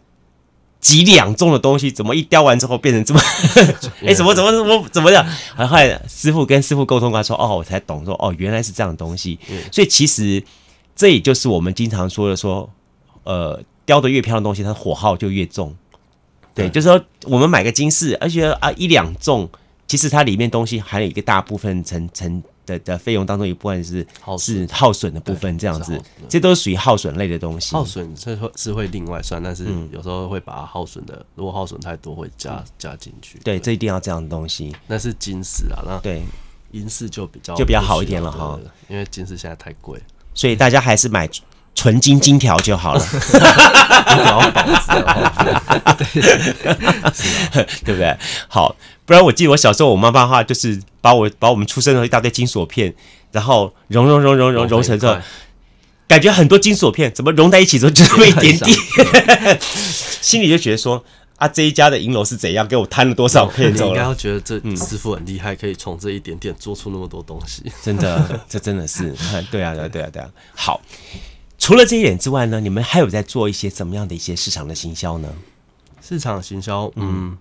[0.80, 3.20] 几两重的东西，怎么一雕完之后变成这么？
[4.00, 5.22] 哎、欸，怎么怎么怎么怎么样？
[5.54, 9.38] 然后后来师傅跟师傅沟通过，说，哦，我才懂，说，哦，原来是这样的东西。
[9.70, 10.42] 所以其实
[10.94, 12.70] 这也就是我们经常说的，说，
[13.26, 15.76] 呃，雕的越漂亮的东西，它火耗就越重。
[16.54, 19.46] 对，就是说我们买个金饰，而且啊一两重，
[19.86, 27.72] 其实它里面东西还有一个大部分成成的的费用当中一部分是耗是耗损的部分，这样子，这都是属于耗损类的东西。
[27.72, 33.38] 耗损是会是会另外算，但是有时候会把它耗损的，如果耗损太多会加加进去。
[33.40, 34.74] 对，这一定要这样的东西。
[34.86, 36.22] 那是金饰啊，那对。
[36.72, 38.58] 银饰就比较就比较好一点了哈，
[38.88, 39.98] 因为金饰现在太贵，
[40.34, 41.26] 所以大家还是买
[41.86, 43.20] 纯金金条就好了，金
[44.24, 44.88] 条保值
[46.18, 48.16] 的，对不对？
[48.48, 48.74] 好。
[49.04, 52.92] 不然我记得我小时候，我妈妈的话就是把我把我们出生的一大堆金锁片，
[53.30, 55.22] 然后融融融融融融成这，
[56.08, 58.76] 感觉很多金锁片怎么融在一起之后就这么一点点，
[60.20, 61.04] 心里就觉得说
[61.36, 63.86] 啊，这一家的银楼是怎样给我贪了多少片走了？
[63.86, 69.14] 你应该要觉得这师傅很厉害，可以从这一点点做出那么多东西，真的，这真的是，
[69.52, 70.28] 对啊，对啊，对啊，对啊。
[70.52, 70.80] 好，
[71.58, 75.32] 除了这一点之外呢，你们还有在做一些怎么样的一些市场的行销呢？
[76.00, 77.36] 市场行销，嗯。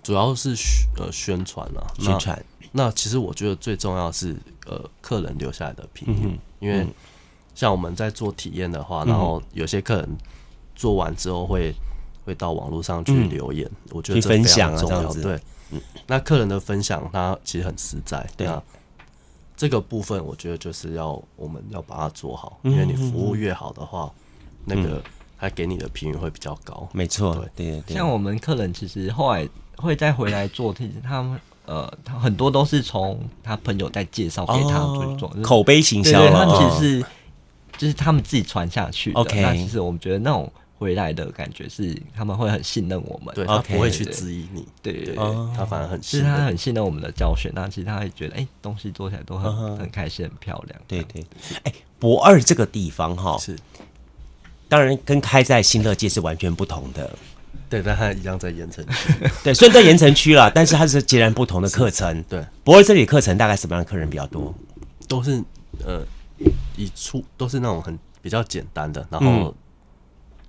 [0.00, 2.42] 主要是宣呃宣传啊，宣传。
[2.72, 6.86] 那其实我觉得最重要是呃客人留下来的评语，嗯、因为
[7.54, 10.08] 像我们在做体验的话，嗯、然后有些客人
[10.74, 11.74] 做完之后会
[12.24, 15.12] 会到网络上去留言，嗯、我觉得这非常重要。
[15.12, 15.38] 对，
[15.72, 18.62] 嗯，那客人的分享他其实很实在，对啊。
[19.58, 24.10] 这个部分我觉得就是要我们要把它做好，因为你服务越好的话，
[24.64, 25.02] 嗯、那个
[25.38, 26.88] 他给你的评语会比较高。
[26.92, 27.94] 没错，对对对。
[27.94, 29.46] 像我们客人其实后来。
[29.80, 36.32] 会再回来做，其实他们呃，他很多都是从他朋友在介绍给他做做、哦、口碑行销了。
[36.32, 37.06] 他其实是、哦、
[37.78, 39.20] 就是他们自己传下去的。
[39.20, 45.16] OK，那其实我们觉得那种回来的感觉是他们会很信任我们，对他不会去质疑你，对对对，
[45.56, 47.50] 他反而很其实他很信任我们的教学。
[47.54, 50.80] 那其实他会觉得，哎、欸，东西做起来都很、哦、很开心，很漂亮。
[50.86, 51.24] 对对，
[51.64, 53.56] 哎，博二这个地方哈，是
[54.68, 57.10] 当然跟开在新乐界是完全不同的。
[57.68, 59.12] 对，但它一样在盐城区。
[59.44, 62.22] 对，虽然在盐城区了，但是它是截然不同的课程。
[62.22, 64.54] 对，博二这里课程大概什么样的客人比较多？
[65.06, 65.42] 都是
[65.84, 66.02] 呃，
[66.76, 69.54] 以初都是那种很比较简单的，然后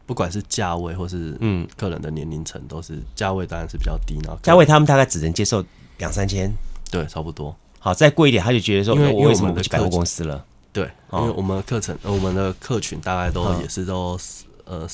[0.10, 4.18] 不管是价位或是嗯客人的年龄层，都是价位当然是比较低。
[4.24, 5.64] 然后价位他们大概只能接受
[6.00, 6.52] 两三千，
[6.90, 7.56] 对，差不多。
[7.78, 10.44] 好，再贵一点他就觉得说，因为我为什么不去百货公司了？
[10.74, 14.20] 对，因为我们的课程，我们的客群大概都也是都
[14.66, 14.88] 呃。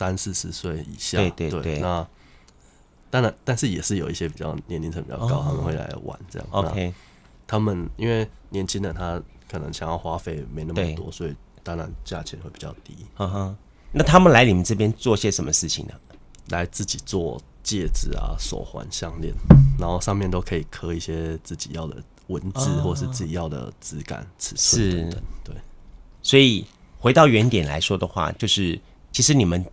[0.00, 1.78] 三四十岁以下，对对。
[1.78, 2.06] 那
[3.10, 6.48] 当然，但是也是有一些比较年龄层比较高，哦、他们会来玩这样。
[6.52, 6.94] OK，
[7.46, 12.96] 他们因为年轻人他可能想要花费没那么多，所以当然价钱会比较低。
[13.18, 13.56] 嗯哼，
[13.92, 15.94] 那他们来你们这边做些什么事情呢？
[16.48, 19.34] 来自己做戒指啊、手环、项链，
[19.78, 21.96] 然后上面都可以刻一些自己要的
[22.28, 25.12] 文字，哦、或是自己要的质感、尺寸等等。
[25.12, 25.56] 是对，
[26.22, 26.64] 所以
[26.98, 28.80] 回到原点来说的话，就是
[29.12, 29.64] 其实你们。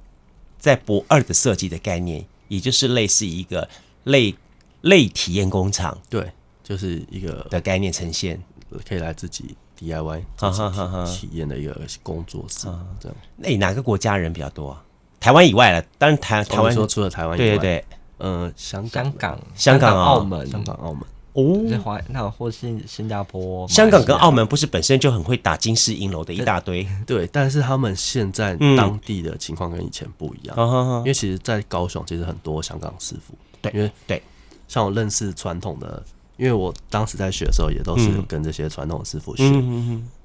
[0.60, 3.69] 在不二的设计的概念，也就是类似一个
[4.06, 4.36] 类
[4.82, 6.32] 类体验工厂，对，
[6.63, 8.41] 就是一个的概念呈现，
[8.84, 12.67] 可以来自己 DIY 哈哈哈体验的一个工作室，
[12.99, 13.17] 这样。
[13.35, 14.83] 那哪个国家人比较多啊？
[15.19, 17.85] 台湾以外了，当然台台湾说除了台湾以外，对对对，
[18.17, 21.03] 呃，香香港、香港、澳门、香港、澳门。
[21.33, 21.43] 哦，
[21.83, 26.87] 华那或新新加坡、香港跟澳门不是本身就很会打金饰银楼的一大堆？
[27.05, 30.57] 对，但是他们现在当地的情况跟以前不一样。
[30.99, 34.19] 因为其实，在高雄其实很多香港师傅，对，因为对，
[34.67, 36.03] 像我认识传统的，
[36.38, 39.43] 因为我当时在学的时候也都是跟这些传统的师傅学，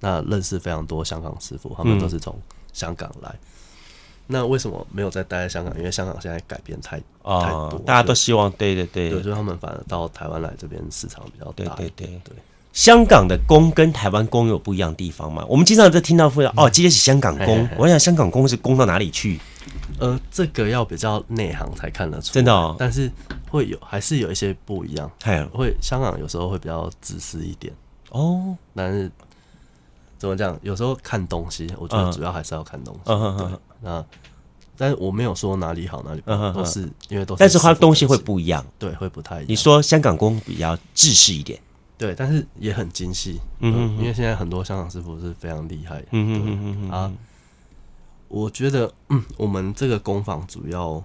[0.00, 2.38] 那认识非常多香港师傅，他们都是从
[2.72, 3.34] 香港来。
[4.28, 5.76] 那为什么没有再待在香港？
[5.76, 11.74] 因为香港现在改变太太多，大家都希望对对对，对，所以他们反而到台湾来这边市场比较大。
[11.74, 12.36] 对对对对，
[12.72, 15.44] 香港的工跟台湾工有不一样的地方吗？
[15.48, 19.38] 我们经常在听到说哦，今天是香港工，我想香港工是工到哪里去？
[19.98, 22.74] 呃，这个要比较内行才看得出，真的哦。
[22.78, 23.10] 但是
[23.50, 25.10] 会有还是有一些不一样，
[25.52, 27.72] 会香港有时候会比较自私一点
[28.10, 28.56] 哦。
[28.74, 29.10] 但是
[30.18, 30.58] 怎么讲？
[30.62, 33.00] 有时候看东西，我觉得主要还是要看东西。
[33.04, 33.58] 对。
[33.82, 34.04] 那，
[34.76, 37.38] 但是我没有说哪里好哪里不好，都是因为都是。
[37.38, 39.46] 但是它东西会不一样，对，会不太一样。
[39.48, 41.60] 你说香港工比较自私一点，
[42.02, 47.12] 对，但是也很精细，嗯，因为现在很多香港师傅是非常厉害，嗯嗯嗯嗯啊，
[48.28, 51.02] 我觉得，嗯，我们这个工坊主要，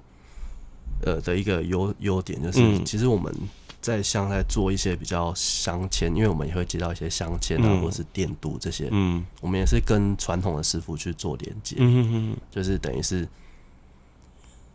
[1.03, 3.33] 呃的一个优优点就是，其实我们。
[3.79, 13.19] 在像在做一些比较镶嵌，因为我们也会接到一些镶嵌啊，或是电镀这些，嗯，我们也是跟传统的师傅去做连接，嗯嗯，就是等于是，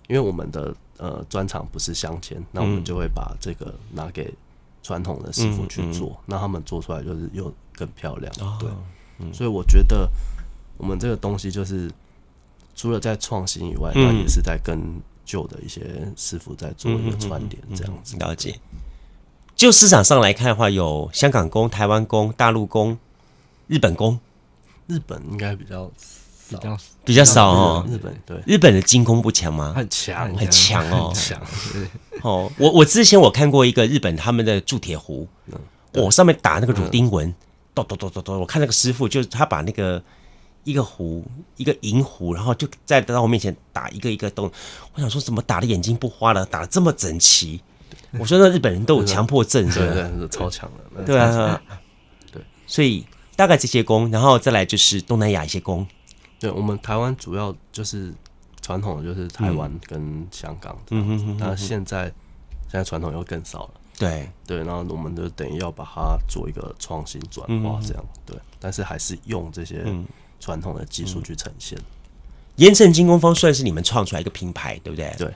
[0.09, 4.33] 因为我们的呃专长不是镶嵌，那我们就会把这个拿给
[4.83, 8.69] 传统的师傅去做，那他们做出来就是又更漂亮，对，
[9.33, 10.09] 所以我觉得
[10.77, 11.91] 我们这个东西就是
[12.75, 14.81] 除了在创新以外，那也是在跟
[15.25, 18.59] 旧的一些师傅在做一个串联，这样子了解。
[19.55, 22.99] 就市场上来看的话，有香港工、台湾工、大陆工、
[23.69, 24.19] 日本工。
[24.89, 25.89] 日本应该比较
[26.49, 27.87] 比较比较少哦。
[27.89, 29.73] 日本对日本的精工不强吗？
[29.77, 31.41] 很强，很强哦，强。
[32.23, 35.29] 哦，我我之前我看过一个日本他们的铸铁壶，
[35.95, 37.35] 我上面打那个乳钉纹，
[37.75, 38.41] 咚咚咚咚咚。
[38.41, 40.03] 我看那个师傅，就是他把那个
[40.65, 41.25] 一个壶，
[41.57, 44.51] 一个银壶，然后就在在我面前打一个一个洞。
[44.95, 46.47] 我想说，怎么打的眼睛不花了？
[46.47, 47.61] 打的这么整齐？
[48.19, 49.95] 我说那日本人都有强迫症，是吧？
[49.95, 51.05] 对，超强的。
[51.05, 51.61] 对啊，
[52.31, 53.05] 对，所以
[53.37, 55.87] 大概这些工，然后再来就是东南亚一些工。
[56.39, 58.13] 对，我们台湾主要就是
[58.63, 61.37] 传统的就是台湾跟香港，嗯哼哼。
[61.39, 62.05] 那现在
[62.71, 63.71] 现在传统又更少了。
[63.99, 68.35] 对对，然后我们就等于要把它做一个创新转化，这样对。
[68.59, 69.85] 但是还是用这些
[70.41, 71.79] 传统的技术去呈现。
[72.57, 75.15] 盐埕精工坊算是你们创出来一个品牌，对不对？
[75.19, 75.33] 对。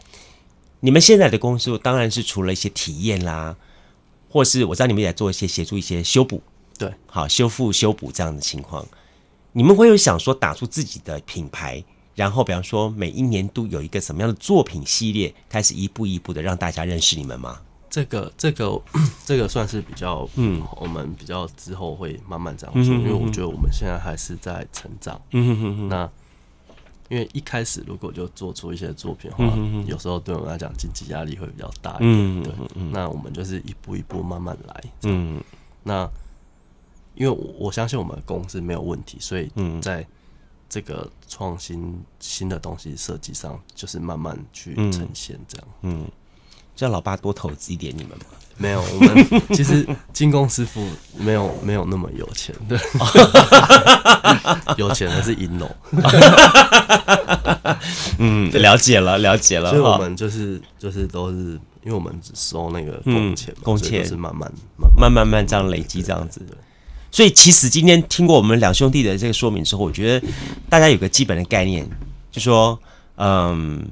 [0.81, 3.57] 你们现在的公司当然是除了一些体验啦，
[4.29, 6.43] 或是我知道你们也在做一些协助一些修补，
[6.79, 8.87] 对，好修复修补这样的情况。
[9.53, 11.83] 你们会有想说打出自己的品牌，
[12.17, 17.61] 然后比方说每一年都有一个什么样的作品系列，开始一步一步的让大家认识你们吗？
[17.89, 18.81] 这个这个
[19.25, 26.11] 这个算是比较嗯，我们比较之后会慢慢这样做，因为我觉得我们现在还是在成长，嗯哼哼哼，那。
[27.09, 32.13] 因为一开始如果就做出一些作品的话，嗯、哼哼有时候对我们来讲经济压力会比较大一点。
[32.13, 32.53] 嗯、对，
[32.91, 34.85] 那我们就是一步一步慢慢来。
[35.05, 35.41] 嗯，
[35.85, 36.11] 那
[37.15, 39.49] 因为我我相信我们的公司没有问题，所以
[39.81, 40.05] 在
[40.69, 45.67] 这个创新新的东西设计上，就是慢慢去呈现这样。
[45.83, 46.03] 嗯。
[46.03, 46.11] 嗯
[46.77, 48.25] 叫老爸多投资一点，你们吗？
[48.59, 50.87] 没有，我们其实金工师傅
[51.17, 52.79] 没有没有那么有钱，对，
[54.77, 55.75] 有钱的是银龙。
[58.19, 59.71] 嗯，了解了，了解了。
[59.71, 66.55] 所以我们就是就是都是，因为我们只收那个工钱，工钱是慢慢慢慢慢慢这样累积这样子的。
[67.17, 70.27] 所以其实今天听过我们两兄弟的这个说明之后，我觉得
[70.69, 71.89] 大家有个基本的概念，
[72.31, 72.79] 就说
[73.17, 73.89] 嗯。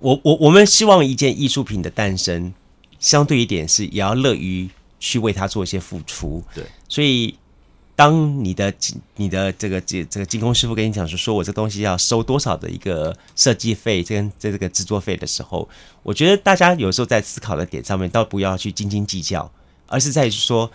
[0.00, 2.54] 我我我们希望一件艺术品的诞生，
[2.98, 4.66] 相对一点是也要乐于
[4.98, 6.42] 去为它做一些付出。
[6.54, 7.36] 对，所以
[7.94, 8.72] 当你的
[9.16, 15.68] 你的这个这这个精工师傅跟你讲说，说我这东西要收多少的一个设计费跟这这个制作费的时候，
[16.02, 19.52] 我觉得大家有时候在思考的点上面，倒不要去斤斤计较，
[19.86, 20.70] 而是在于说，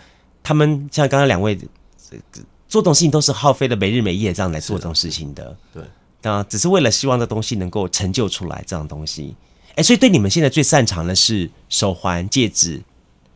[0.46, 5.56] 他们像刚刚两位做这种事情都是耗费了没日没夜这样来做这种事情的。
[5.74, 5.82] 对。
[6.30, 9.36] 啊，只是为了希望这东西能够成就出来，这样东西，
[9.76, 12.82] 哎，所以对你们现在最擅长的是手环、戒指、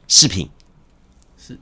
[0.09, 0.49] 饰品，
[1.39, 1.57] 是，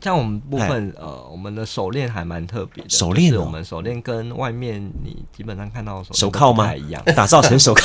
[0.00, 6.74] 像我们部分，呃，我们的手链还蛮特别的，手链，我们手链跟外面你基本上看到的手手铐吗？
[6.74, 7.82] 一样，打造成手铐，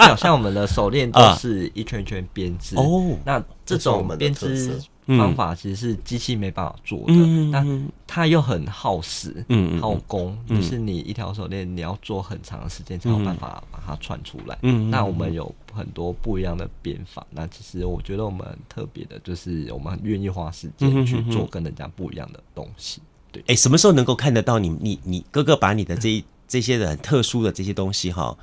[0.06, 4.78] 好像我们的手链都是一圈圈编织哦，那这种编织。
[5.06, 14.58] 方法其实是机器没办法做的，嗯、但它又很耗时、嗯、耗工，嗯、就是你一条手链你要做很长的时间才有办法把它串出来。
[14.62, 23.00] 嗯、那我们有很多不一样的编法，那其实我觉得我们很特别的就是我们很愿意花时间去做跟人家不一样的东西。
[23.30, 28.36] 对，哎、欸，什么时候能够看得到你你你哥哥把你的这这些的很特殊的这些东西哈？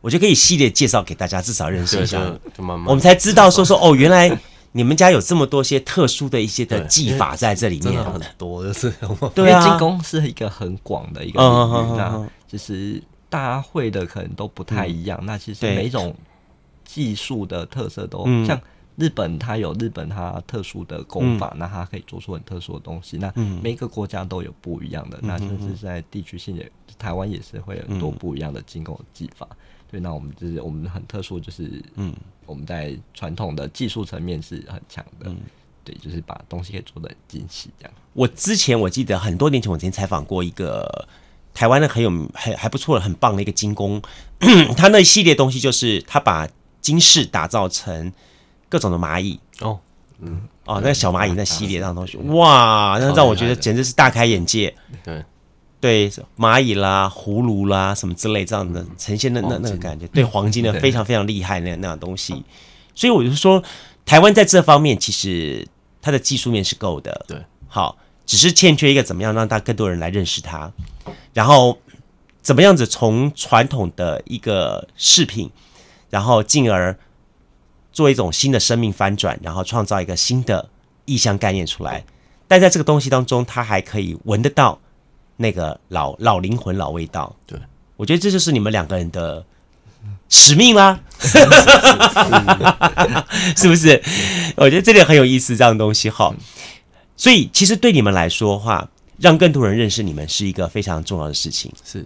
[0.00, 2.20] 我就可以系列介绍给大家，至少认识一下，
[2.58, 4.36] 我们才知道说说哦，原来。
[4.72, 8.92] 你们家有这么多些特殊的一些的技法在这里面，真的很多，就是
[9.34, 15.20] 对啊，进攻是一个很广的一个领域，那其实大家会的可能都不太一样。
[15.24, 16.14] 那其实每一种
[16.84, 18.60] 技术的特色都像
[18.96, 23.16] 日本，它有日本它特殊的功法，那它可以做出很特殊的东西。
[23.16, 29.48] 那每个国家都有不一样的，那甚至在地区性也，台湾也是会有很多不一样的进攻的技法。
[29.90, 32.14] 对，那我们就是我们很特殊，就是嗯，
[32.50, 35.36] 我们在传统的技术层面是很强的，嗯，
[35.84, 37.92] 对，就是把东西可以做的很精细这样。
[38.12, 41.08] 我之前我记得很多年前，我曾经采访过一个
[41.54, 44.02] 台湾的很有还还不错的很棒的一个精工，
[44.76, 46.48] 他那一系列东西就是他把
[46.80, 48.12] 金饰打造成
[48.68, 49.78] 各种的蚂蚁哦，
[50.18, 54.74] 嗯，哦，那个小蚂蚁那系列那种东西，哇，那让我觉得简直是大开眼界，
[55.04, 55.24] 对。
[55.80, 60.22] 对蚂蚁啦、葫芦啦什么之类这样的呈现的那那个感觉，对。
[60.22, 62.44] 黄金的非常非常厉害那那样东西，
[62.94, 63.62] 所以我就说，
[64.04, 65.66] 台湾在这方面其实
[66.02, 70.70] 它的技术面是够的，对，好，只是欠缺一个怎么样让大更多人来认识它，
[71.32, 71.78] 然后
[72.42, 75.50] 怎么样子从传统的一个饰品，
[76.10, 76.94] 然后进而
[77.90, 80.68] 做一种新的生命翻转，然后创造一个新的
[81.06, 82.04] 意象概念出来，
[82.46, 84.78] 但在这个东西当中，它还可以闻得到。
[85.40, 87.58] 那个老老灵魂、老味道，对，
[87.96, 89.42] 我觉得这就是你们两个人的
[90.28, 91.00] 使命吗？
[93.56, 94.02] 是不是？
[94.56, 96.34] 我觉得这点很有意思，这样的东西哈。
[97.16, 98.86] 所以其实对你们来说的话，
[99.18, 101.72] 让更多人认识你们是一个非常重要的事情。
[101.82, 102.04] 是，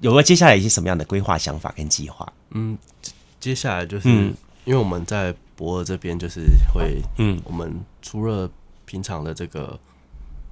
[0.00, 2.32] 有没有接下来一些什么样的规划、想法跟计划？
[2.50, 2.76] 嗯，
[3.38, 6.40] 接下来就是、嗯、因为我们在博尔这边，就是
[6.74, 8.50] 会，嗯，我们除了
[8.84, 9.78] 平常的这个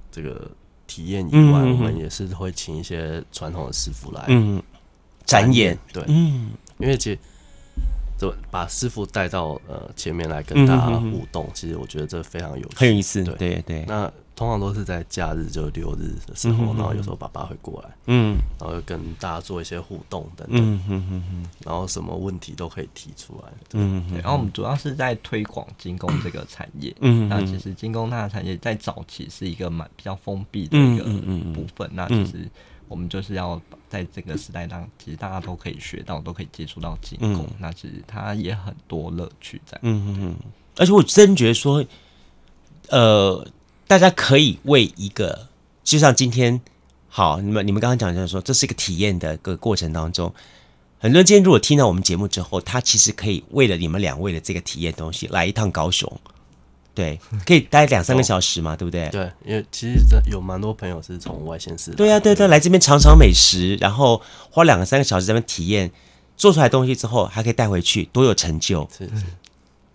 [0.09, 0.49] 这个
[0.87, 4.63] 体验以外，嗯、我们也是会请一些传统的师傅来，嗯。
[5.25, 7.19] 展演对，嗯，因为其实
[8.17, 13.21] 就把师傅带到呃前面来跟大家互动，其实我觉得这非常有趣，很有意思。
[13.25, 24.17] 对对，那通常都是在假日，就六日的时候，然后有时候爸爸会过来，嗯，然后跟大家做一些互动等等，嗯嗯嗯，然后什么问题都可以提出来，嗯嗯。
[24.21, 31.03] 然后我们主要是在推广金工这个产业，嗯，那其实金工它的产业在早期是一个蛮比较封闭的一个
[31.53, 32.47] 部分，那其实。
[32.89, 39.77] 我们就是要在这个时代当，其实大家都可以学到，都可以接触到金工，嗯、那其实它也很多乐趣在。
[39.81, 40.35] 嗯嗯嗯。
[40.77, 41.83] 而且我真觉得说，
[42.87, 43.45] 呃，
[43.87, 45.47] 大家可以为一个，
[45.83, 46.59] 就像今天，
[47.07, 50.33] 好，你们你们刚刚讲就是说，这是一个体验的个过程当中，
[50.99, 56.11] 很多人今天如果听到我们节目之后，他其实可以为了你们两位的这个体验东西，来一趟高雄。
[56.93, 59.07] 对，可以待两三个小时嘛，对不对？
[59.09, 61.91] 对，因为其实这有蛮多朋友是从外县市。
[61.91, 64.19] 对呀，对对，来这边尝尝美食，然后
[64.49, 65.91] 花两个三个小时在那边体验，
[66.35, 68.89] 做出来东西之后还可以带回去，多有成就。
[68.97, 69.23] 是是，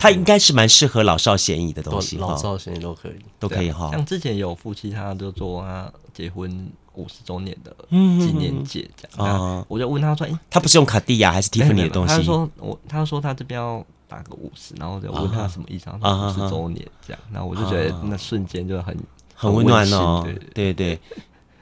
[0.03, 3.88] 它应该是蛮适合老少咸宜的东西，老少咸宜都可以，都可以哈。
[3.92, 9.59] 像之前有夫妻，他就做他结婚五十周年的纪念节这样。
[9.59, 18.94] 啊，我就问他说：“哎，他不是用卡地亚还是蒂芙尼的东西？”他说：“我，他说他这边要。”打个五十，然后就问他什么意思，他说五十周年这样，然后我就觉得那瞬间就很
[19.34, 21.00] 很温暖哦，对对对，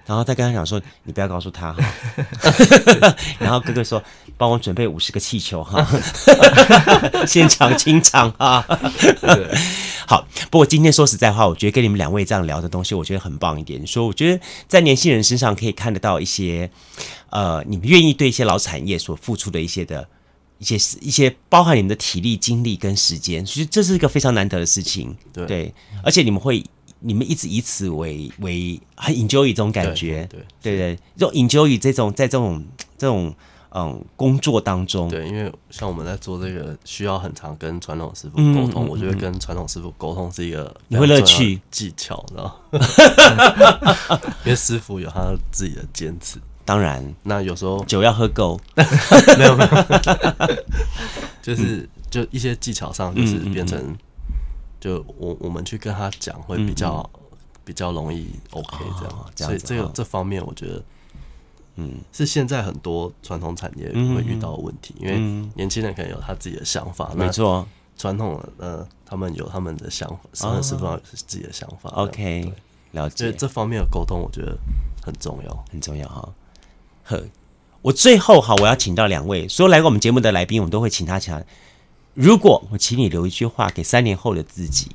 [0.05, 1.81] 然后再跟他讲说，你不要告诉他哈，
[3.39, 4.03] 然后哥哥说，
[4.41, 5.87] 帮我准备五十个气球哈，
[7.29, 8.65] 现场清场啊，
[10.07, 16.71] 好，不过今天说实在话，我觉得跟你们两位这样聊的东西，我觉得很棒一点，说我觉得在年轻人身上可以看得到一些，
[17.29, 20.09] 呃，你们愿意对一些老产业所付出的一些的。
[20.59, 25.17] 一些一些包含你们的体力、精力跟时间，其实这是一个非常难得的事情。
[25.33, 25.75] 对，对，
[26.05, 26.63] 而且你们会，
[26.99, 30.29] 你们一直以此为为很 enjoy 这种感觉。
[30.31, 32.63] 对对对，这种 enjoy 这种在这种
[32.99, 33.35] 这种
[33.71, 35.09] 嗯工作当中。
[35.09, 38.87] 对，因为像我们在做这个，需要很常跟传统师傅沟通。
[38.87, 41.61] 嗯、我觉得跟传统师傅沟通是一个你会乐趣。
[41.71, 42.61] 技巧，知道
[44.45, 46.39] 因为师傅有他自己的坚持。
[46.65, 50.55] 当然，那有时候酒要喝够，没 有没有，
[51.43, 53.97] 就是就一些技巧上，就是变成，
[54.79, 57.09] 就我我们去跟他讲会比较
[57.65, 60.83] 比较容易 OK 这样，所以这个这方面我觉得，
[61.77, 65.19] 嗯，是现在很多传统产业会遇到的问题，因为
[65.55, 67.67] 年轻人可能有他自己的想法，没错，
[67.97, 72.53] 传统的呃他们有他们的想法，师傅师傅有自己的想法，OK，
[72.93, 74.57] 了解，这方面的沟通我觉得
[75.03, 76.29] 很重要，很重要哈。
[77.05, 77.23] 呵，
[77.83, 81.43] 我最后哈，我要请到两位，所有来过我们节目的来宾，我们都会请他讲。
[82.15, 84.91] 如果我请你留一句话给三年后的自己，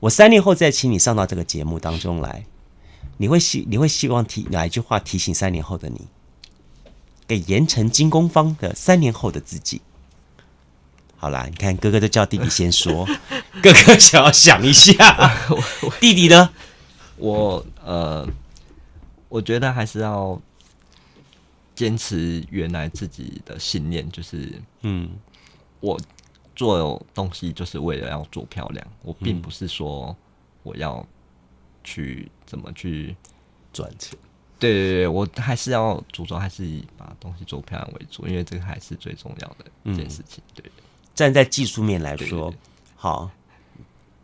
[0.00, 2.44] 我三年后再请你上到这个节目当中来，
[3.16, 6.02] 你会希你会希望提哪一句话提醒三年后的你？
[7.26, 9.80] 给盐城金工坊的三年后的自己。
[11.16, 13.06] 好啦，你看哥哥都叫弟弟先说，
[13.62, 14.94] 哥哥想要想一下，
[16.00, 16.50] 弟弟呢？
[17.16, 18.28] 我呃，
[19.28, 20.40] 我觉得还是要。
[21.74, 24.50] 坚持原来自己的信念，就是
[24.80, 25.10] 嗯，
[25.80, 26.00] 我
[26.54, 30.16] 做东西就是为了要做漂亮，我并不是说
[30.62, 31.06] 我要
[31.86, 33.16] 去怎么去
[33.72, 34.18] 赚钱。
[34.58, 40.42] 对对对，我还是要主轴，还是以把东西做漂亮为主，因为这个还是最重要的一件事情。
[40.54, 40.64] 对，
[41.14, 42.52] 站在技术面来说，
[42.96, 43.30] 好，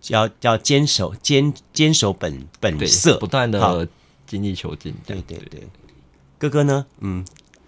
[0.09, 3.87] 要要坚守坚坚守本本色，不断的
[4.27, 4.95] 精益求精。
[5.07, 5.69] 对对对，
[6.39, 6.87] 哥哥呢？
[6.99, 7.25] 嗯。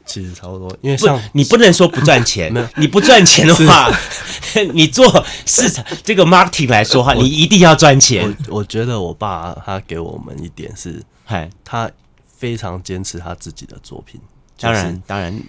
[0.07, 2.53] 其实差不多，因为像不，你不能说不赚钱。
[2.77, 3.91] 你不赚钱的话，
[4.75, 8.37] 你做市场这个 marketing 来说话，你一定要赚钱。
[8.49, 11.91] 我我觉得我爸他给我们一点是，嗨，他
[12.27, 14.21] 非常坚持他自己的作品。
[14.61, 15.43] 当然，当然，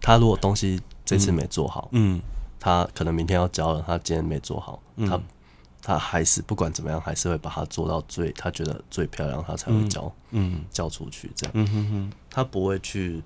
[0.00, 2.20] 他如果东西这次没做好，嗯，
[2.58, 5.20] 他可能明天要交了，他今天没做好，他
[5.82, 11.52] 他还是不管怎么样，还是会把它做到最他觉得最漂亮，他才会交，嗯，交出去这样。
[11.54, 13.22] 嗯哼哼，他不会去。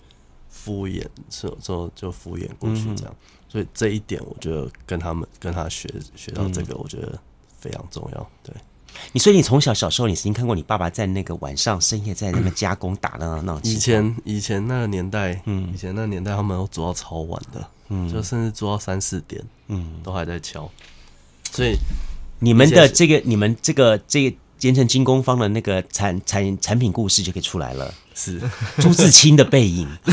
[0.52, 7.18] 敷衍，之后就敷衍过去这样，嗯、所以这一点我觉得跟他们跟他学学到这个，我觉得
[7.58, 8.30] 非常重要。
[8.44, 8.54] 对，
[9.12, 13.60] 你所以你从小小时候，你曾经看过你爸爸在那个晚上深夜在那边加工打的那种。
[13.64, 20.70] 以前以前那个年代，嗯，以前那个年代他们都做到超晚的，嗯，就甚至做到三四点，嗯，都还在敲。
[21.50, 21.74] 所以
[22.38, 28.40] 你们的这个、你们这个、这个盐城精工方的那个产产产品故事就可以出来了，是。
[28.78, 29.88] 朱自清的背影，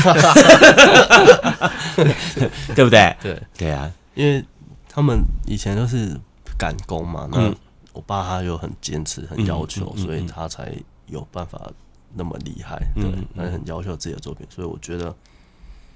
[2.74, 3.16] 对不对？
[3.22, 3.42] 对。
[3.56, 4.44] 对啊，因为
[4.88, 6.18] 他们以前都是
[6.58, 7.54] 赶工嘛，那
[7.92, 10.72] 我爸他又很坚持、很要求，所以他才
[11.06, 11.70] 有办法
[12.14, 12.80] 那么厉害。
[12.94, 13.04] 对，
[13.36, 15.14] 他很要求自己的作品，所以我觉得，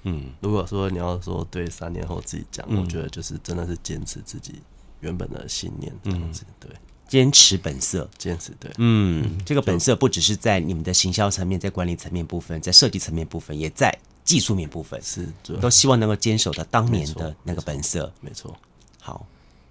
[0.03, 4.61] 嗯，如果说你要说对三年后自己讲，我觉得就是真的是坚持自己
[4.99, 6.69] 原本的信念这样子，对。
[7.07, 15.27] 坚持本色，坚持对，嗯，这个本色不只是在你们的行销层面，在管理层面部分，在设计层面部分，也在技术面部分，是
[15.61, 18.55] 都希望能够坚守到当年的那个本色，没错。
[18.99, 19.23] 好，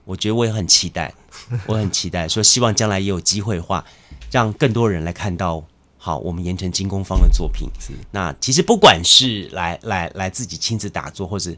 [0.04, 1.12] 我觉得我也很期待，
[1.66, 3.84] 我很期待，说希望将来也有机会的话，
[4.30, 5.62] 让更多人来看到，
[5.98, 7.68] 好，我们盐城精工坊的作品。
[7.80, 11.52] 是，那其实不管是来来来自己亲自打坐，或者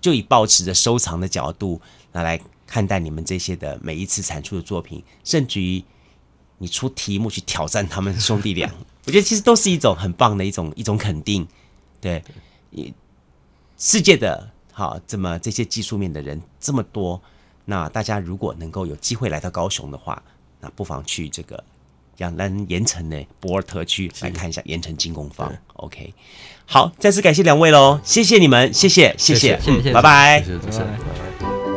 [0.00, 1.80] 就以保持着收藏的角度
[2.10, 2.40] 拿来。
[2.68, 5.82] 看待你们这些的每一次产出的作品，甚至于
[6.58, 8.70] 你出题目去挑战他们兄弟俩，
[9.06, 11.48] 我觉得其实都是一种很棒的一种一种肯定。
[12.00, 12.22] 对，
[13.78, 17.20] 世界的好这么这些技术面的人这么多，
[17.64, 20.22] 那大家如果能够有机会来到高雄的话，
[20.60, 21.64] 那不妨去这个
[22.18, 25.52] 阳南盐城的博尔特区来看一下盐城精工坊。
[25.74, 26.12] OK，
[26.66, 30.42] 好，再次感谢两位喽，谢谢你们，谢谢谢谢，谢谢，拜拜。
[30.42, 31.27] 谢谢